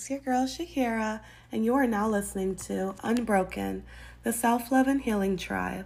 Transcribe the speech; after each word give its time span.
It's 0.00 0.08
your 0.08 0.20
girl 0.20 0.46
Shakira, 0.46 1.20
and 1.52 1.62
you 1.62 1.74
are 1.74 1.86
now 1.86 2.08
listening 2.08 2.56
to 2.56 2.94
Unbroken, 3.02 3.84
the 4.22 4.32
self 4.32 4.72
love 4.72 4.88
and 4.88 5.02
healing 5.02 5.36
tribe. 5.36 5.84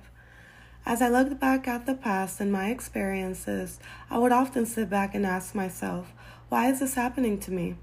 As 0.86 1.02
I 1.02 1.08
looked 1.08 1.40
back 1.40 1.66
at 1.66 1.84
the 1.84 1.96
past 1.96 2.38
and 2.38 2.52
my 2.52 2.68
experiences, 2.68 3.80
I 4.08 4.18
would 4.18 4.30
often 4.30 4.66
sit 4.66 4.88
back 4.88 5.16
and 5.16 5.26
ask 5.26 5.52
myself, 5.52 6.12
why 6.48 6.70
is 6.70 6.78
this 6.78 6.94
happening 6.94 7.40
to 7.40 7.50
me? 7.50 7.74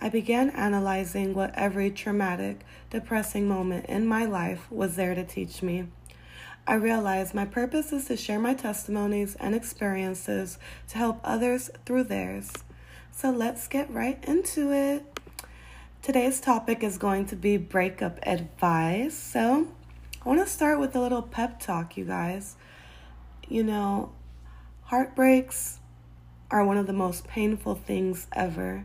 I 0.00 0.10
began 0.10 0.48
analyzing 0.50 1.34
what 1.34 1.52
every 1.56 1.90
traumatic, 1.90 2.60
depressing 2.90 3.48
moment 3.48 3.86
in 3.86 4.06
my 4.06 4.24
life 4.24 4.70
was 4.70 4.94
there 4.94 5.16
to 5.16 5.24
teach 5.24 5.60
me. 5.60 5.88
I 6.68 6.74
realized 6.74 7.34
my 7.34 7.46
purpose 7.46 7.92
is 7.92 8.04
to 8.04 8.16
share 8.16 8.38
my 8.38 8.54
testimonies 8.54 9.34
and 9.40 9.56
experiences 9.56 10.60
to 10.90 10.98
help 10.98 11.18
others 11.24 11.68
through 11.84 12.04
theirs. 12.04 12.52
So 13.10 13.30
let's 13.30 13.66
get 13.66 13.92
right 13.92 14.22
into 14.24 14.70
it. 14.70 15.04
Today's 16.02 16.40
topic 16.40 16.82
is 16.82 16.98
going 16.98 17.26
to 17.26 17.36
be 17.36 17.56
breakup 17.56 18.18
advice. 18.24 19.16
So 19.16 19.68
I 20.20 20.28
want 20.28 20.40
to 20.40 20.48
start 20.48 20.80
with 20.80 20.96
a 20.96 21.00
little 21.00 21.22
pep 21.22 21.60
talk, 21.60 21.96
you 21.96 22.04
guys. 22.04 22.56
You 23.48 23.62
know, 23.62 24.10
heartbreaks 24.82 25.78
are 26.50 26.64
one 26.64 26.76
of 26.76 26.88
the 26.88 26.92
most 26.92 27.28
painful 27.28 27.76
things 27.76 28.26
ever. 28.32 28.84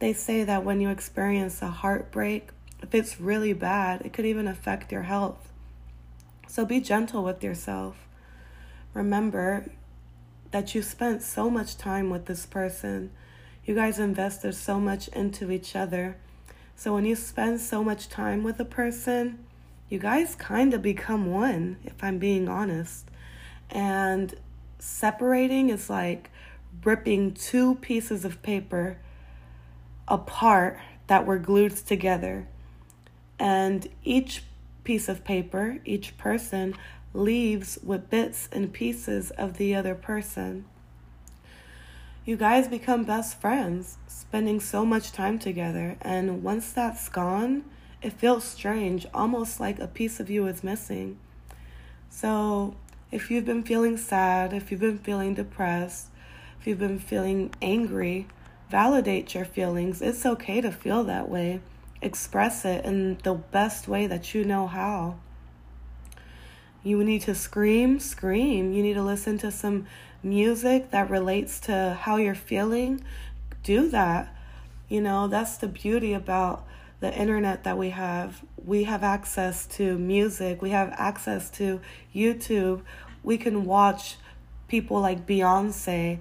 They 0.00 0.12
say 0.12 0.42
that 0.42 0.64
when 0.64 0.80
you 0.80 0.90
experience 0.90 1.62
a 1.62 1.68
heartbreak, 1.68 2.48
if 2.82 2.92
it's 2.96 3.20
really 3.20 3.52
bad, 3.52 4.02
it 4.04 4.12
could 4.12 4.26
even 4.26 4.48
affect 4.48 4.90
your 4.90 5.02
health. 5.02 5.52
So 6.48 6.64
be 6.64 6.80
gentle 6.80 7.22
with 7.22 7.44
yourself. 7.44 8.08
Remember 8.92 9.70
that 10.50 10.74
you 10.74 10.82
spent 10.82 11.22
so 11.22 11.48
much 11.48 11.78
time 11.78 12.10
with 12.10 12.26
this 12.26 12.44
person. 12.44 13.12
You 13.64 13.76
guys 13.76 14.00
invested 14.00 14.56
so 14.56 14.80
much 14.80 15.06
into 15.08 15.52
each 15.52 15.76
other. 15.76 16.16
So 16.76 16.94
when 16.94 17.04
you 17.04 17.16
spend 17.16 17.60
so 17.60 17.84
much 17.84 18.08
time 18.08 18.42
with 18.42 18.58
a 18.60 18.64
person, 18.64 19.44
you 19.88 19.98
guys 19.98 20.34
kind 20.34 20.74
of 20.74 20.82
become 20.82 21.30
one, 21.30 21.76
if 21.84 22.02
I'm 22.02 22.18
being 22.18 22.48
honest. 22.48 23.08
And 23.70 24.34
separating 24.78 25.70
is 25.70 25.88
like 25.88 26.30
ripping 26.82 27.32
two 27.32 27.76
pieces 27.76 28.24
of 28.24 28.42
paper 28.42 28.98
apart 30.08 30.78
that 31.06 31.26
were 31.26 31.38
glued 31.38 31.76
together. 31.76 32.48
And 33.38 33.88
each 34.02 34.42
piece 34.82 35.08
of 35.08 35.24
paper, 35.24 35.78
each 35.84 36.16
person, 36.18 36.74
leaves 37.12 37.78
with 37.82 38.10
bits 38.10 38.48
and 38.52 38.72
pieces 38.72 39.30
of 39.32 39.56
the 39.56 39.74
other 39.74 39.94
person. 39.94 40.64
You 42.26 42.38
guys 42.38 42.68
become 42.68 43.04
best 43.04 43.38
friends, 43.38 43.98
spending 44.06 44.58
so 44.58 44.86
much 44.86 45.12
time 45.12 45.38
together, 45.38 45.98
and 46.00 46.42
once 46.42 46.72
that's 46.72 47.10
gone, 47.10 47.64
it 48.00 48.14
feels 48.14 48.44
strange, 48.44 49.06
almost 49.12 49.60
like 49.60 49.78
a 49.78 49.86
piece 49.86 50.18
of 50.20 50.30
you 50.30 50.46
is 50.46 50.64
missing. 50.64 51.18
So, 52.08 52.76
if 53.12 53.30
you've 53.30 53.44
been 53.44 53.62
feeling 53.62 53.98
sad, 53.98 54.54
if 54.54 54.70
you've 54.70 54.80
been 54.80 55.00
feeling 55.00 55.34
depressed, 55.34 56.06
if 56.58 56.66
you've 56.66 56.78
been 56.78 56.98
feeling 56.98 57.52
angry, 57.60 58.26
validate 58.70 59.34
your 59.34 59.44
feelings. 59.44 60.00
It's 60.00 60.24
okay 60.24 60.62
to 60.62 60.72
feel 60.72 61.04
that 61.04 61.28
way. 61.28 61.60
Express 62.00 62.64
it 62.64 62.86
in 62.86 63.18
the 63.18 63.34
best 63.34 63.86
way 63.86 64.06
that 64.06 64.32
you 64.32 64.46
know 64.46 64.66
how. 64.66 65.16
You 66.82 67.04
need 67.04 67.20
to 67.22 67.34
scream, 67.34 68.00
scream. 68.00 68.72
You 68.72 68.82
need 68.82 68.94
to 68.94 69.02
listen 69.02 69.36
to 69.38 69.50
some 69.50 69.86
music 70.24 70.90
that 70.90 71.10
relates 71.10 71.60
to 71.60 71.98
how 72.00 72.16
you're 72.16 72.34
feeling, 72.34 73.04
do 73.62 73.88
that. 73.90 74.34
You 74.88 75.00
know, 75.00 75.28
that's 75.28 75.56
the 75.56 75.68
beauty 75.68 76.12
about 76.12 76.66
the 77.00 77.14
internet 77.14 77.64
that 77.64 77.76
we 77.76 77.90
have. 77.90 78.42
We 78.64 78.84
have 78.84 79.02
access 79.02 79.66
to 79.76 79.98
music, 79.98 80.62
we 80.62 80.70
have 80.70 80.92
access 80.96 81.50
to 81.50 81.80
YouTube. 82.14 82.82
We 83.22 83.38
can 83.38 83.64
watch 83.64 84.16
people 84.68 85.00
like 85.00 85.26
Beyonce 85.26 86.18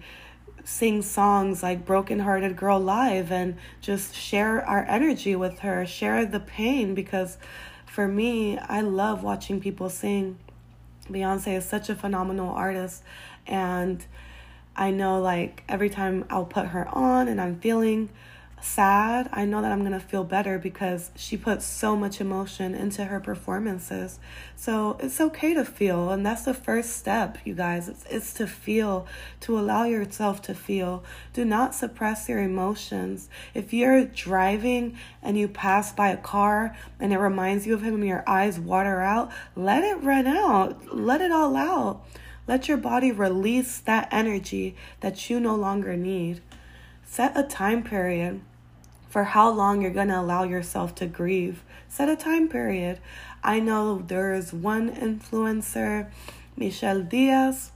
sing 0.63 1.01
songs 1.01 1.61
like 1.61 1.85
Broken 1.85 2.19
Hearted 2.19 2.55
Girl 2.55 2.79
Live 2.79 3.31
and 3.31 3.57
just 3.81 4.15
share 4.15 4.65
our 4.65 4.85
energy 4.87 5.35
with 5.35 5.59
her, 5.59 5.85
share 5.85 6.25
the 6.25 6.39
pain 6.39 6.93
because 6.93 7.37
for 7.85 8.07
me, 8.07 8.57
I 8.57 8.81
love 8.81 9.23
watching 9.23 9.59
people 9.59 9.89
sing. 9.89 10.39
Beyonce 11.09 11.57
is 11.57 11.65
such 11.65 11.89
a 11.89 11.95
phenomenal 11.95 12.49
artist 12.49 13.03
and 13.47 14.05
I 14.75 14.91
know 14.91 15.19
like 15.19 15.63
every 15.69 15.89
time 15.89 16.25
I'll 16.29 16.45
put 16.45 16.67
her 16.67 16.87
on 16.87 17.27
and 17.27 17.39
I'm 17.39 17.59
feeling 17.59 18.09
sad, 18.63 19.29
I 19.33 19.45
know 19.45 19.61
that 19.61 19.71
I'm 19.71 19.83
to 19.83 19.99
feel 19.99 20.23
better 20.23 20.57
because 20.57 21.11
she 21.15 21.35
puts 21.35 21.65
so 21.65 21.95
much 21.95 22.21
emotion 22.21 22.73
into 22.73 23.05
her 23.05 23.19
performances. 23.19 24.19
So 24.55 24.97
it's 24.99 25.19
okay 25.19 25.53
to 25.53 25.65
feel. 25.65 26.09
And 26.09 26.25
that's 26.25 26.43
the 26.43 26.53
first 26.53 26.95
step, 26.95 27.37
you 27.43 27.53
guys. 27.53 27.89
It's, 27.89 28.05
it's 28.09 28.33
to 28.35 28.47
feel, 28.47 29.05
to 29.41 29.59
allow 29.59 29.83
yourself 29.83 30.41
to 30.43 30.55
feel. 30.55 31.03
Do 31.33 31.43
not 31.43 31.75
suppress 31.75 32.29
your 32.29 32.41
emotions. 32.41 33.29
If 33.53 33.73
you're 33.73 34.05
driving 34.05 34.97
and 35.21 35.37
you 35.37 35.47
pass 35.49 35.91
by 35.91 36.09
a 36.09 36.17
car 36.17 36.75
and 36.99 37.13
it 37.13 37.19
reminds 37.19 37.67
you 37.67 37.73
of 37.73 37.81
him 37.81 37.95
and 37.95 38.07
your 38.07 38.23
eyes 38.25 38.59
water 38.59 39.01
out, 39.01 39.31
let 39.55 39.83
it 39.83 40.01
run 40.01 40.25
out. 40.25 40.95
Let 40.95 41.21
it 41.21 41.31
all 41.31 41.55
out. 41.55 42.05
Let 42.47 42.67
your 42.67 42.77
body 42.77 43.11
release 43.11 43.79
that 43.79 44.09
energy 44.11 44.75
that 44.99 45.29
you 45.29 45.39
no 45.39 45.55
longer 45.55 45.95
need. 45.95 46.41
Set 47.05 47.37
a 47.37 47.43
time 47.43 47.83
period 47.83 48.41
for 49.09 49.23
how 49.23 49.49
long 49.49 49.81
you're 49.81 49.91
going 49.91 50.07
to 50.07 50.19
allow 50.19 50.43
yourself 50.43 50.95
to 50.95 51.05
grieve. 51.05 51.63
Set 51.87 52.09
a 52.09 52.15
time 52.15 52.49
period. 52.49 52.99
I 53.43 53.59
know 53.59 53.99
there 53.99 54.33
is 54.33 54.51
one 54.51 54.93
influencer, 54.93 56.09
Michelle 56.57 57.03
Diaz. 57.03 57.71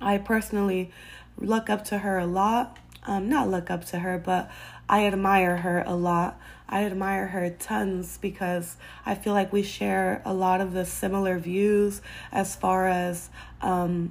I 0.00 0.18
personally 0.18 0.90
look 1.36 1.68
up 1.68 1.84
to 1.86 1.98
her 1.98 2.18
a 2.18 2.26
lot. 2.26 2.78
Um, 3.06 3.28
not 3.28 3.48
look 3.48 3.70
up 3.70 3.84
to 3.86 3.98
her, 3.98 4.18
but 4.18 4.50
I 4.90 5.06
admire 5.06 5.58
her 5.58 5.84
a 5.86 5.94
lot. 5.94 6.36
I 6.68 6.82
admire 6.82 7.28
her 7.28 7.48
tons 7.48 8.18
because 8.20 8.76
I 9.06 9.14
feel 9.14 9.32
like 9.32 9.52
we 9.52 9.62
share 9.62 10.20
a 10.24 10.34
lot 10.34 10.60
of 10.60 10.72
the 10.72 10.84
similar 10.84 11.38
views 11.38 12.02
as 12.32 12.56
far 12.56 12.88
as, 12.88 13.30
um, 13.62 14.10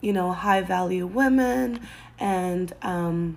you 0.00 0.12
know, 0.12 0.30
high 0.30 0.60
value 0.60 1.04
women 1.04 1.80
and 2.20 2.72
um, 2.82 3.36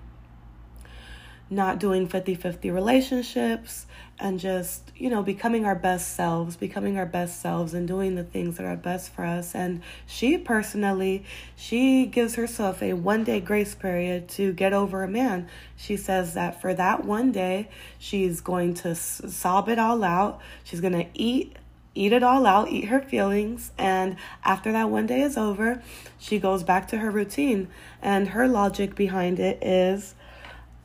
not 1.50 1.80
doing 1.80 2.08
50 2.08 2.36
50 2.36 2.70
relationships 2.70 3.88
and 4.20 4.40
just, 4.40 4.92
you 4.96 5.09
know, 5.09 5.22
becoming 5.22 5.66
our 5.66 5.76
best 5.76 6.16
selves, 6.16 6.56
becoming 6.56 6.98
our 6.98 7.06
best 7.06 7.42
selves 7.42 7.74
and 7.74 7.88
doing 7.88 8.16
the 8.16 8.24
things 8.24 8.58
that 8.58 8.66
are 8.66 8.78
best 8.78 9.12
for 9.12 9.26
us. 9.26 9.53
And 9.53 9.81
she 10.06 10.38
personally, 10.38 11.26
she 11.56 12.06
gives 12.06 12.36
herself 12.36 12.81
a 12.81 12.94
one 12.94 13.24
day 13.24 13.42
grace 13.42 13.76
period 13.76 14.30
to 14.30 14.53
get 14.53 14.72
over 14.72 15.03
a 15.03 15.08
man. 15.08 15.50
She 15.76 15.98
says 15.98 16.34
that 16.34 16.62
for 16.62 16.74
that 16.74 17.03
one 17.03 17.31
day, 17.31 17.70
she's 18.00 18.40
going 18.40 18.74
to 18.76 18.96
sob 18.96 19.68
it 19.68 19.80
all 19.80 20.03
out. 20.03 20.40
She's 20.64 20.82
going 20.82 20.94
to 20.94 21.08
eat 21.14 21.58
eat 21.97 22.12
it 22.12 22.22
all 22.22 22.46
out, 22.46 22.70
eat 22.70 22.86
her 22.86 23.00
feelings, 23.00 23.72
and 23.78 24.18
after 24.44 24.70
that 24.74 24.90
one 24.90 25.06
day 25.06 25.22
is 25.22 25.38
over, 25.38 25.82
she 26.20 26.38
goes 26.38 26.62
back 26.62 26.90
to 26.90 26.97
her 26.97 27.09
routine. 27.09 27.70
And 28.02 28.28
her 28.30 28.50
logic 28.50 28.96
behind 28.96 29.40
it 29.40 29.64
is 29.64 30.14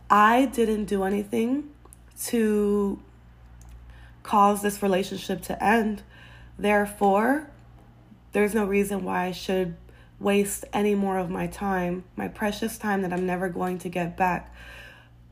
I 0.08 0.46
didn't 0.46 0.84
do 0.84 1.02
anything 1.02 1.70
to 2.26 3.00
cause 4.22 4.62
this 4.62 4.82
relationship 4.82 5.42
to 5.42 5.62
end. 5.62 6.02
Therefore, 6.58 7.48
there's 8.32 8.54
no 8.54 8.64
reason 8.64 9.04
why 9.04 9.26
I 9.26 9.32
should 9.32 9.76
waste 10.18 10.64
any 10.72 10.94
more 10.94 11.18
of 11.18 11.30
my 11.30 11.46
time, 11.46 12.04
my 12.16 12.28
precious 12.28 12.78
time 12.78 13.02
that 13.02 13.12
I'm 13.12 13.26
never 13.26 13.48
going 13.48 13.78
to 13.78 13.88
get 13.88 14.16
back, 14.16 14.54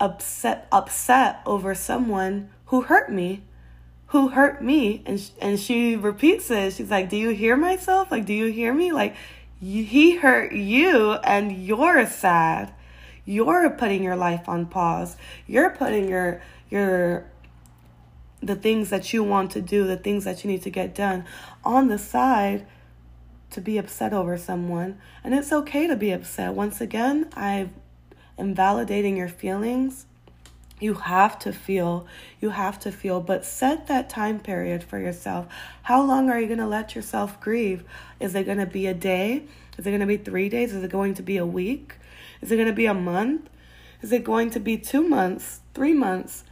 upset 0.01 0.67
upset 0.73 1.43
over 1.45 1.75
someone 1.75 2.51
who 2.67 2.83
hurt 2.83 3.13
me, 3.13 3.43
who 4.07 4.29
hurt 4.29 4.63
me, 4.63 5.03
and 5.05 5.21
sh- 5.21 5.31
and 5.41 5.61
she 5.61 5.95
repeats 5.97 6.51
it. 6.51 6.73
She's 6.73 6.91
like, 6.91 7.11
"Do 7.11 7.17
you 7.17 7.31
hear 7.31 7.57
myself? 7.57 8.11
Like, 8.11 8.25
do 8.25 8.33
you 8.33 8.47
hear 8.47 8.73
me? 8.73 8.93
Like, 8.93 9.15
he 9.61 10.17
hurt 10.17 10.53
you, 10.53 11.13
and 11.13 11.53
you're 11.53 12.07
sad. 12.07 12.73
You're 13.25 13.71
putting 13.71 14.03
your 14.03 14.17
life 14.17 14.49
on 14.49 14.67
pause. 14.67 15.17
You're 15.47 15.71
putting 15.71 16.09
your 16.09 16.41
your 16.71 17.27
the 18.43 18.57
things 18.57 18.91
that 18.91 19.13
you 19.13 19.25
want 19.25 19.51
to 19.53 19.61
do, 19.61 19.87
the 19.87 19.97
things 19.97 20.25
that 20.25 20.45
you 20.45 20.51
need 20.51 20.63
to 20.63 20.71
get 20.71 20.95
done 20.95 21.25
on 21.65 21.89
the 21.89 21.99
side 21.99 22.67
to 23.51 23.61
be 23.61 23.79
upset 23.79 24.13
over 24.13 24.37
someone. 24.37 24.99
And 25.25 25.35
it's 25.35 25.53
okay 25.53 25.87
to 25.87 25.97
be 25.97 26.11
upset. 26.13 26.55
Once 26.55 26.81
again, 26.81 27.29
I 27.35 27.71
am 28.39 28.55
validating 28.55 29.17
your 29.17 29.29
feelings. 29.29 30.07
You 30.81 30.95
have 30.95 31.39
to 31.41 31.53
feel, 31.53 32.07
you 32.41 32.51
have 32.51 32.79
to 32.81 32.93
feel, 32.93 33.21
but 33.21 33.45
set 33.45 33.89
that 33.89 34.09
time 34.09 34.39
period 34.39 34.85
for 34.85 34.99
yourself. 34.99 35.49
How 35.83 36.05
long 36.05 36.31
are 36.31 36.41
you 36.41 36.47
going 36.47 36.61
to 36.61 36.67
let 36.67 36.95
yourself 36.95 37.41
grieve? 37.41 37.83
Is 38.21 38.35
it 38.37 38.45
going 38.45 38.59
to 38.59 38.67
be 38.67 38.87
a 38.87 38.95
day? 38.95 39.43
Is 39.77 39.87
it 39.87 39.91
going 39.91 40.01
to 40.01 40.07
be 40.07 40.19
three 40.19 40.49
days? 40.49 40.73
Is 40.73 40.85
it 40.85 40.91
going 40.91 41.15
to 41.15 41.23
be 41.23 41.37
a 41.37 41.47
week? 41.47 41.95
Is 42.41 42.53
it 42.53 42.57
going 42.57 42.69
to 42.69 42.75
be 42.75 42.87
a 42.87 42.95
month? 42.95 43.49
Is 44.03 44.13
it 44.13 44.23
going 44.23 44.51
to 44.51 44.61
be 44.61 44.77
two 44.77 45.03
months, 45.03 45.61
three 45.75 45.95
months? 45.95 46.45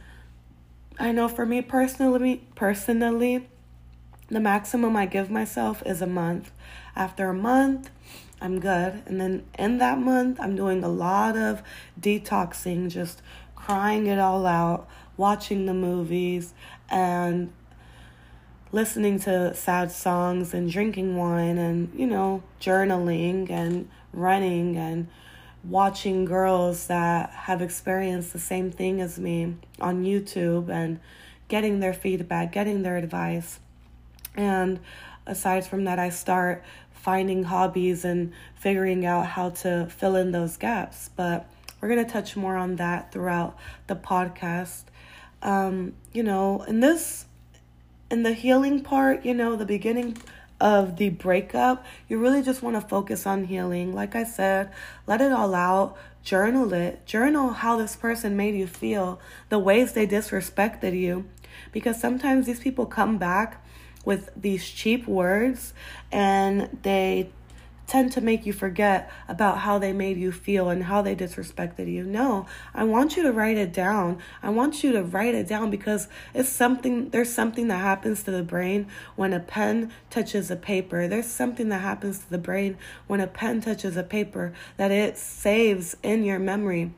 I 0.99 1.11
know 1.11 1.27
for 1.27 1.45
me 1.45 1.61
personally, 1.61 2.43
personally, 2.55 3.47
the 4.29 4.39
maximum 4.39 4.95
I 4.95 5.05
give 5.05 5.29
myself 5.29 5.83
is 5.85 6.01
a 6.01 6.07
month. 6.07 6.51
After 6.95 7.29
a 7.29 7.33
month, 7.33 7.91
I'm 8.41 8.59
good. 8.59 9.03
And 9.05 9.21
then 9.21 9.45
in 9.59 9.77
that 9.77 9.99
month, 9.99 10.39
I'm 10.39 10.55
doing 10.55 10.83
a 10.83 10.89
lot 10.89 11.37
of 11.37 11.61
detoxing, 11.99 12.89
just 12.89 13.21
crying 13.55 14.07
it 14.07 14.17
all 14.17 14.45
out, 14.47 14.87
watching 15.17 15.67
the 15.67 15.73
movies, 15.73 16.53
and 16.89 17.53
listening 18.71 19.19
to 19.19 19.53
sad 19.53 19.91
songs 19.91 20.53
and 20.53 20.69
drinking 20.69 21.15
wine 21.15 21.57
and, 21.57 21.91
you 21.97 22.07
know, 22.07 22.41
journaling 22.59 23.49
and 23.49 23.87
running 24.13 24.75
and 24.77 25.07
watching 25.63 26.25
girls 26.25 26.87
that 26.87 27.29
have 27.31 27.61
experienced 27.61 28.33
the 28.33 28.39
same 28.39 28.71
thing 28.71 29.01
as 29.01 29.19
me 29.19 29.55
on 29.79 30.03
YouTube 30.03 30.69
and 30.69 30.99
getting 31.47 31.79
their 31.79 31.93
feedback, 31.93 32.51
getting 32.51 32.83
their 32.83 32.97
advice. 32.97 33.59
And 34.35 34.79
aside 35.25 35.65
from 35.65 35.85
that, 35.85 35.99
I 35.99 36.09
start 36.09 36.63
finding 36.91 37.43
hobbies 37.43 38.03
and 38.03 38.33
figuring 38.55 39.05
out 39.05 39.25
how 39.27 39.49
to 39.49 39.87
fill 39.89 40.15
in 40.15 40.31
those 40.31 40.57
gaps. 40.57 41.09
But 41.15 41.49
we're 41.79 41.89
going 41.89 42.05
to 42.05 42.11
touch 42.11 42.35
more 42.35 42.55
on 42.55 42.75
that 42.77 43.11
throughout 43.11 43.57
the 43.87 43.95
podcast. 43.95 44.83
Um, 45.41 45.93
you 46.13 46.23
know, 46.23 46.63
in 46.63 46.79
this, 46.79 47.25
in 48.09 48.23
the 48.23 48.33
healing 48.33 48.83
part, 48.83 49.25
you 49.25 49.33
know, 49.33 49.55
the 49.55 49.65
beginning 49.65 50.17
of 50.59 50.97
the 50.97 51.09
breakup, 51.09 51.85
you 52.07 52.17
really 52.17 52.41
just 52.41 52.61
want 52.61 52.75
to 52.75 52.81
focus 52.81 53.27
on 53.27 53.45
healing. 53.45 53.93
Like 53.93 54.15
I 54.15 54.23
said, 54.23 54.71
let 55.05 55.21
it 55.21 55.31
all 55.31 55.53
out. 55.53 55.97
Journal 56.23 56.73
it. 56.73 57.05
Journal 57.05 57.49
how 57.51 57.77
this 57.77 57.95
person 57.95 58.35
made 58.35 58.55
you 58.55 58.67
feel, 58.67 59.19
the 59.49 59.59
ways 59.59 59.93
they 59.93 60.07
disrespected 60.07 60.99
you. 60.99 61.25
Because 61.71 61.99
sometimes 61.99 62.45
these 62.45 62.59
people 62.59 62.85
come 62.85 63.17
back 63.17 63.63
with 64.03 64.29
these 64.35 64.67
cheap 64.67 65.07
words 65.07 65.73
and 66.11 66.69
they 66.83 67.29
tend 67.87 68.11
to 68.11 68.21
make 68.21 68.45
you 68.45 68.53
forget 68.53 69.09
about 69.27 69.59
how 69.59 69.79
they 69.79 69.93
made 69.93 70.17
you 70.17 70.31
feel 70.31 70.69
and 70.69 70.83
how 70.83 71.01
they 71.01 71.15
disrespected 71.15 71.91
you. 71.91 72.03
No, 72.03 72.45
I 72.73 72.83
want 72.83 73.17
you 73.17 73.23
to 73.23 73.31
write 73.31 73.57
it 73.57 73.73
down. 73.73 74.19
I 74.43 74.49
want 74.49 74.83
you 74.83 74.91
to 74.91 75.03
write 75.03 75.33
it 75.33 75.47
down 75.47 75.71
because 75.71 76.07
it's 76.33 76.49
something, 76.49 77.09
there's 77.09 77.33
something 77.33 77.69
that 77.69 77.77
happens 77.77 78.23
to 78.23 78.31
the 78.31 78.43
brain 78.43 78.87
when 79.15 79.33
a 79.33 79.39
pen 79.39 79.91
touches 80.09 80.51
a 80.51 80.55
paper. 80.55 81.07
There's 81.07 81.27
something 81.27 81.69
that 81.69 81.81
happens 81.81 82.19
to 82.19 82.29
the 82.29 82.37
brain 82.37 82.77
when 83.07 83.21
a 83.21 83.27
pen 83.27 83.61
touches 83.61 83.95
a 83.95 84.03
paper 84.03 84.53
that 84.75 84.91
it 84.91 85.17
saves 85.17 85.95
in 86.03 86.23
your 86.23 86.39
memory. 86.39 86.91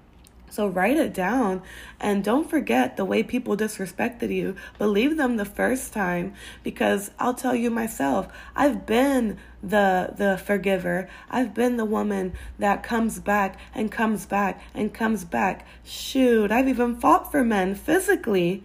So 0.50 0.68
write 0.68 0.98
it 0.98 1.13
down 1.13 1.62
and 2.00 2.24
don't 2.24 2.50
forget 2.50 2.98
the 2.98 3.06
way 3.06 3.24
people 3.24 3.56
disrespected 3.56 4.34
you. 4.34 4.56
Believe 4.78 5.18
them 5.18 5.38
the 5.38 5.46
first 5.46 5.94
time 5.94 6.34
because 6.63 7.12
I'll 7.19 7.34
tell 7.34 7.56
you 7.56 7.69
myself, 7.69 8.28
I've 8.56 8.86
been 8.86 9.38
the 9.62 10.13
the 10.18 10.38
forgiver. 10.38 11.10
I've 11.30 11.54
been 11.54 11.78
the 11.78 11.86
woman 11.86 12.34
that 12.57 12.84
comes 12.84 13.19
back 13.19 13.60
and 13.74 13.92
comes 13.92 14.25
back 14.25 14.62
and 14.74 14.94
comes 14.94 15.25
back. 15.25 15.66
Shoot, 15.84 16.51
I've 16.51 16.68
even 16.68 16.96
fought 16.96 17.31
for 17.31 17.44
men 17.44 17.75
physically. 17.75 18.63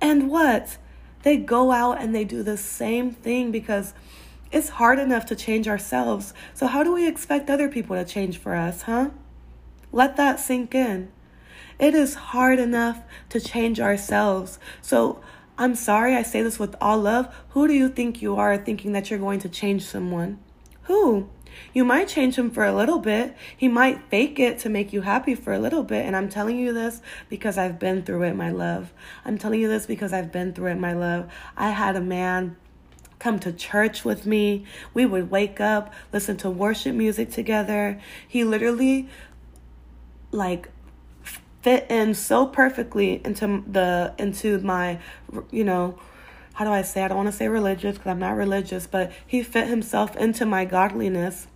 And 0.00 0.30
what? 0.30 0.78
They 1.22 1.36
go 1.36 1.70
out 1.70 2.00
and 2.00 2.14
they 2.14 2.24
do 2.24 2.42
the 2.42 2.56
same 2.56 3.12
thing 3.12 3.52
because 3.52 3.94
it's 4.50 4.68
hard 4.68 4.98
enough 4.98 5.26
to 5.26 5.36
change 5.36 5.68
ourselves. 5.68 6.34
So 6.54 6.66
how 6.66 6.82
do 6.82 6.92
we 6.92 7.06
expect 7.06 7.48
other 7.48 7.68
people 7.68 7.96
to 7.96 8.04
change 8.04 8.38
for 8.38 8.54
us, 8.54 8.82
huh? 8.82 9.10
Let 9.92 10.16
that 10.16 10.40
sink 10.40 10.74
in. 10.74 11.12
It 11.78 11.94
is 11.94 12.14
hard 12.14 12.58
enough 12.58 13.02
to 13.28 13.40
change 13.40 13.80
ourselves. 13.80 14.58
So 14.80 15.20
I'm 15.58 15.74
sorry, 15.74 16.14
I 16.16 16.22
say 16.22 16.42
this 16.42 16.58
with 16.58 16.74
all 16.80 16.98
love. 16.98 17.32
Who 17.50 17.68
do 17.68 17.74
you 17.74 17.88
think 17.88 18.22
you 18.22 18.36
are 18.36 18.56
thinking 18.56 18.92
that 18.92 19.10
you're 19.10 19.18
going 19.18 19.40
to 19.40 19.48
change 19.48 19.84
someone? 19.84 20.38
Who? 20.82 21.28
You 21.74 21.84
might 21.84 22.08
change 22.08 22.36
him 22.36 22.50
for 22.50 22.64
a 22.64 22.74
little 22.74 22.98
bit. 22.98 23.36
He 23.56 23.68
might 23.68 24.08
fake 24.08 24.38
it 24.38 24.58
to 24.60 24.68
make 24.68 24.92
you 24.92 25.02
happy 25.02 25.34
for 25.34 25.52
a 25.52 25.58
little 25.58 25.82
bit. 25.82 26.06
And 26.06 26.16
I'm 26.16 26.28
telling 26.28 26.58
you 26.58 26.72
this 26.72 27.02
because 27.28 27.58
I've 27.58 27.78
been 27.78 28.02
through 28.02 28.22
it, 28.22 28.34
my 28.34 28.50
love. 28.50 28.92
I'm 29.24 29.38
telling 29.38 29.60
you 29.60 29.68
this 29.68 29.86
because 29.86 30.12
I've 30.12 30.32
been 30.32 30.54
through 30.54 30.72
it, 30.72 30.78
my 30.78 30.94
love. 30.94 31.30
I 31.56 31.70
had 31.70 31.96
a 31.96 32.00
man 32.00 32.56
come 33.18 33.38
to 33.38 33.52
church 33.52 34.04
with 34.04 34.26
me. 34.26 34.64
We 34.94 35.06
would 35.06 35.30
wake 35.30 35.60
up, 35.60 35.92
listen 36.12 36.36
to 36.38 36.50
worship 36.50 36.94
music 36.94 37.30
together. 37.30 38.00
He 38.26 38.42
literally, 38.42 39.08
like, 40.32 40.68
fit 41.62 41.86
in 41.88 42.12
so 42.12 42.44
perfectly 42.46 43.20
into 43.24 43.62
the 43.68 44.12
into 44.18 44.58
my 44.58 44.98
you 45.50 45.62
know 45.64 45.96
how 46.54 46.64
do 46.64 46.70
I 46.72 46.82
say 46.82 47.02
I 47.02 47.08
don't 47.08 47.16
want 47.16 47.28
to 47.28 47.32
say 47.32 47.48
religious 47.48 47.96
because 47.96 48.10
I'm 48.10 48.18
not 48.18 48.36
religious 48.36 48.86
but 48.86 49.12
he 49.26 49.42
fit 49.42 49.68
himself 49.68 50.16
into 50.16 50.44
my 50.44 50.64
godliness 50.64 51.46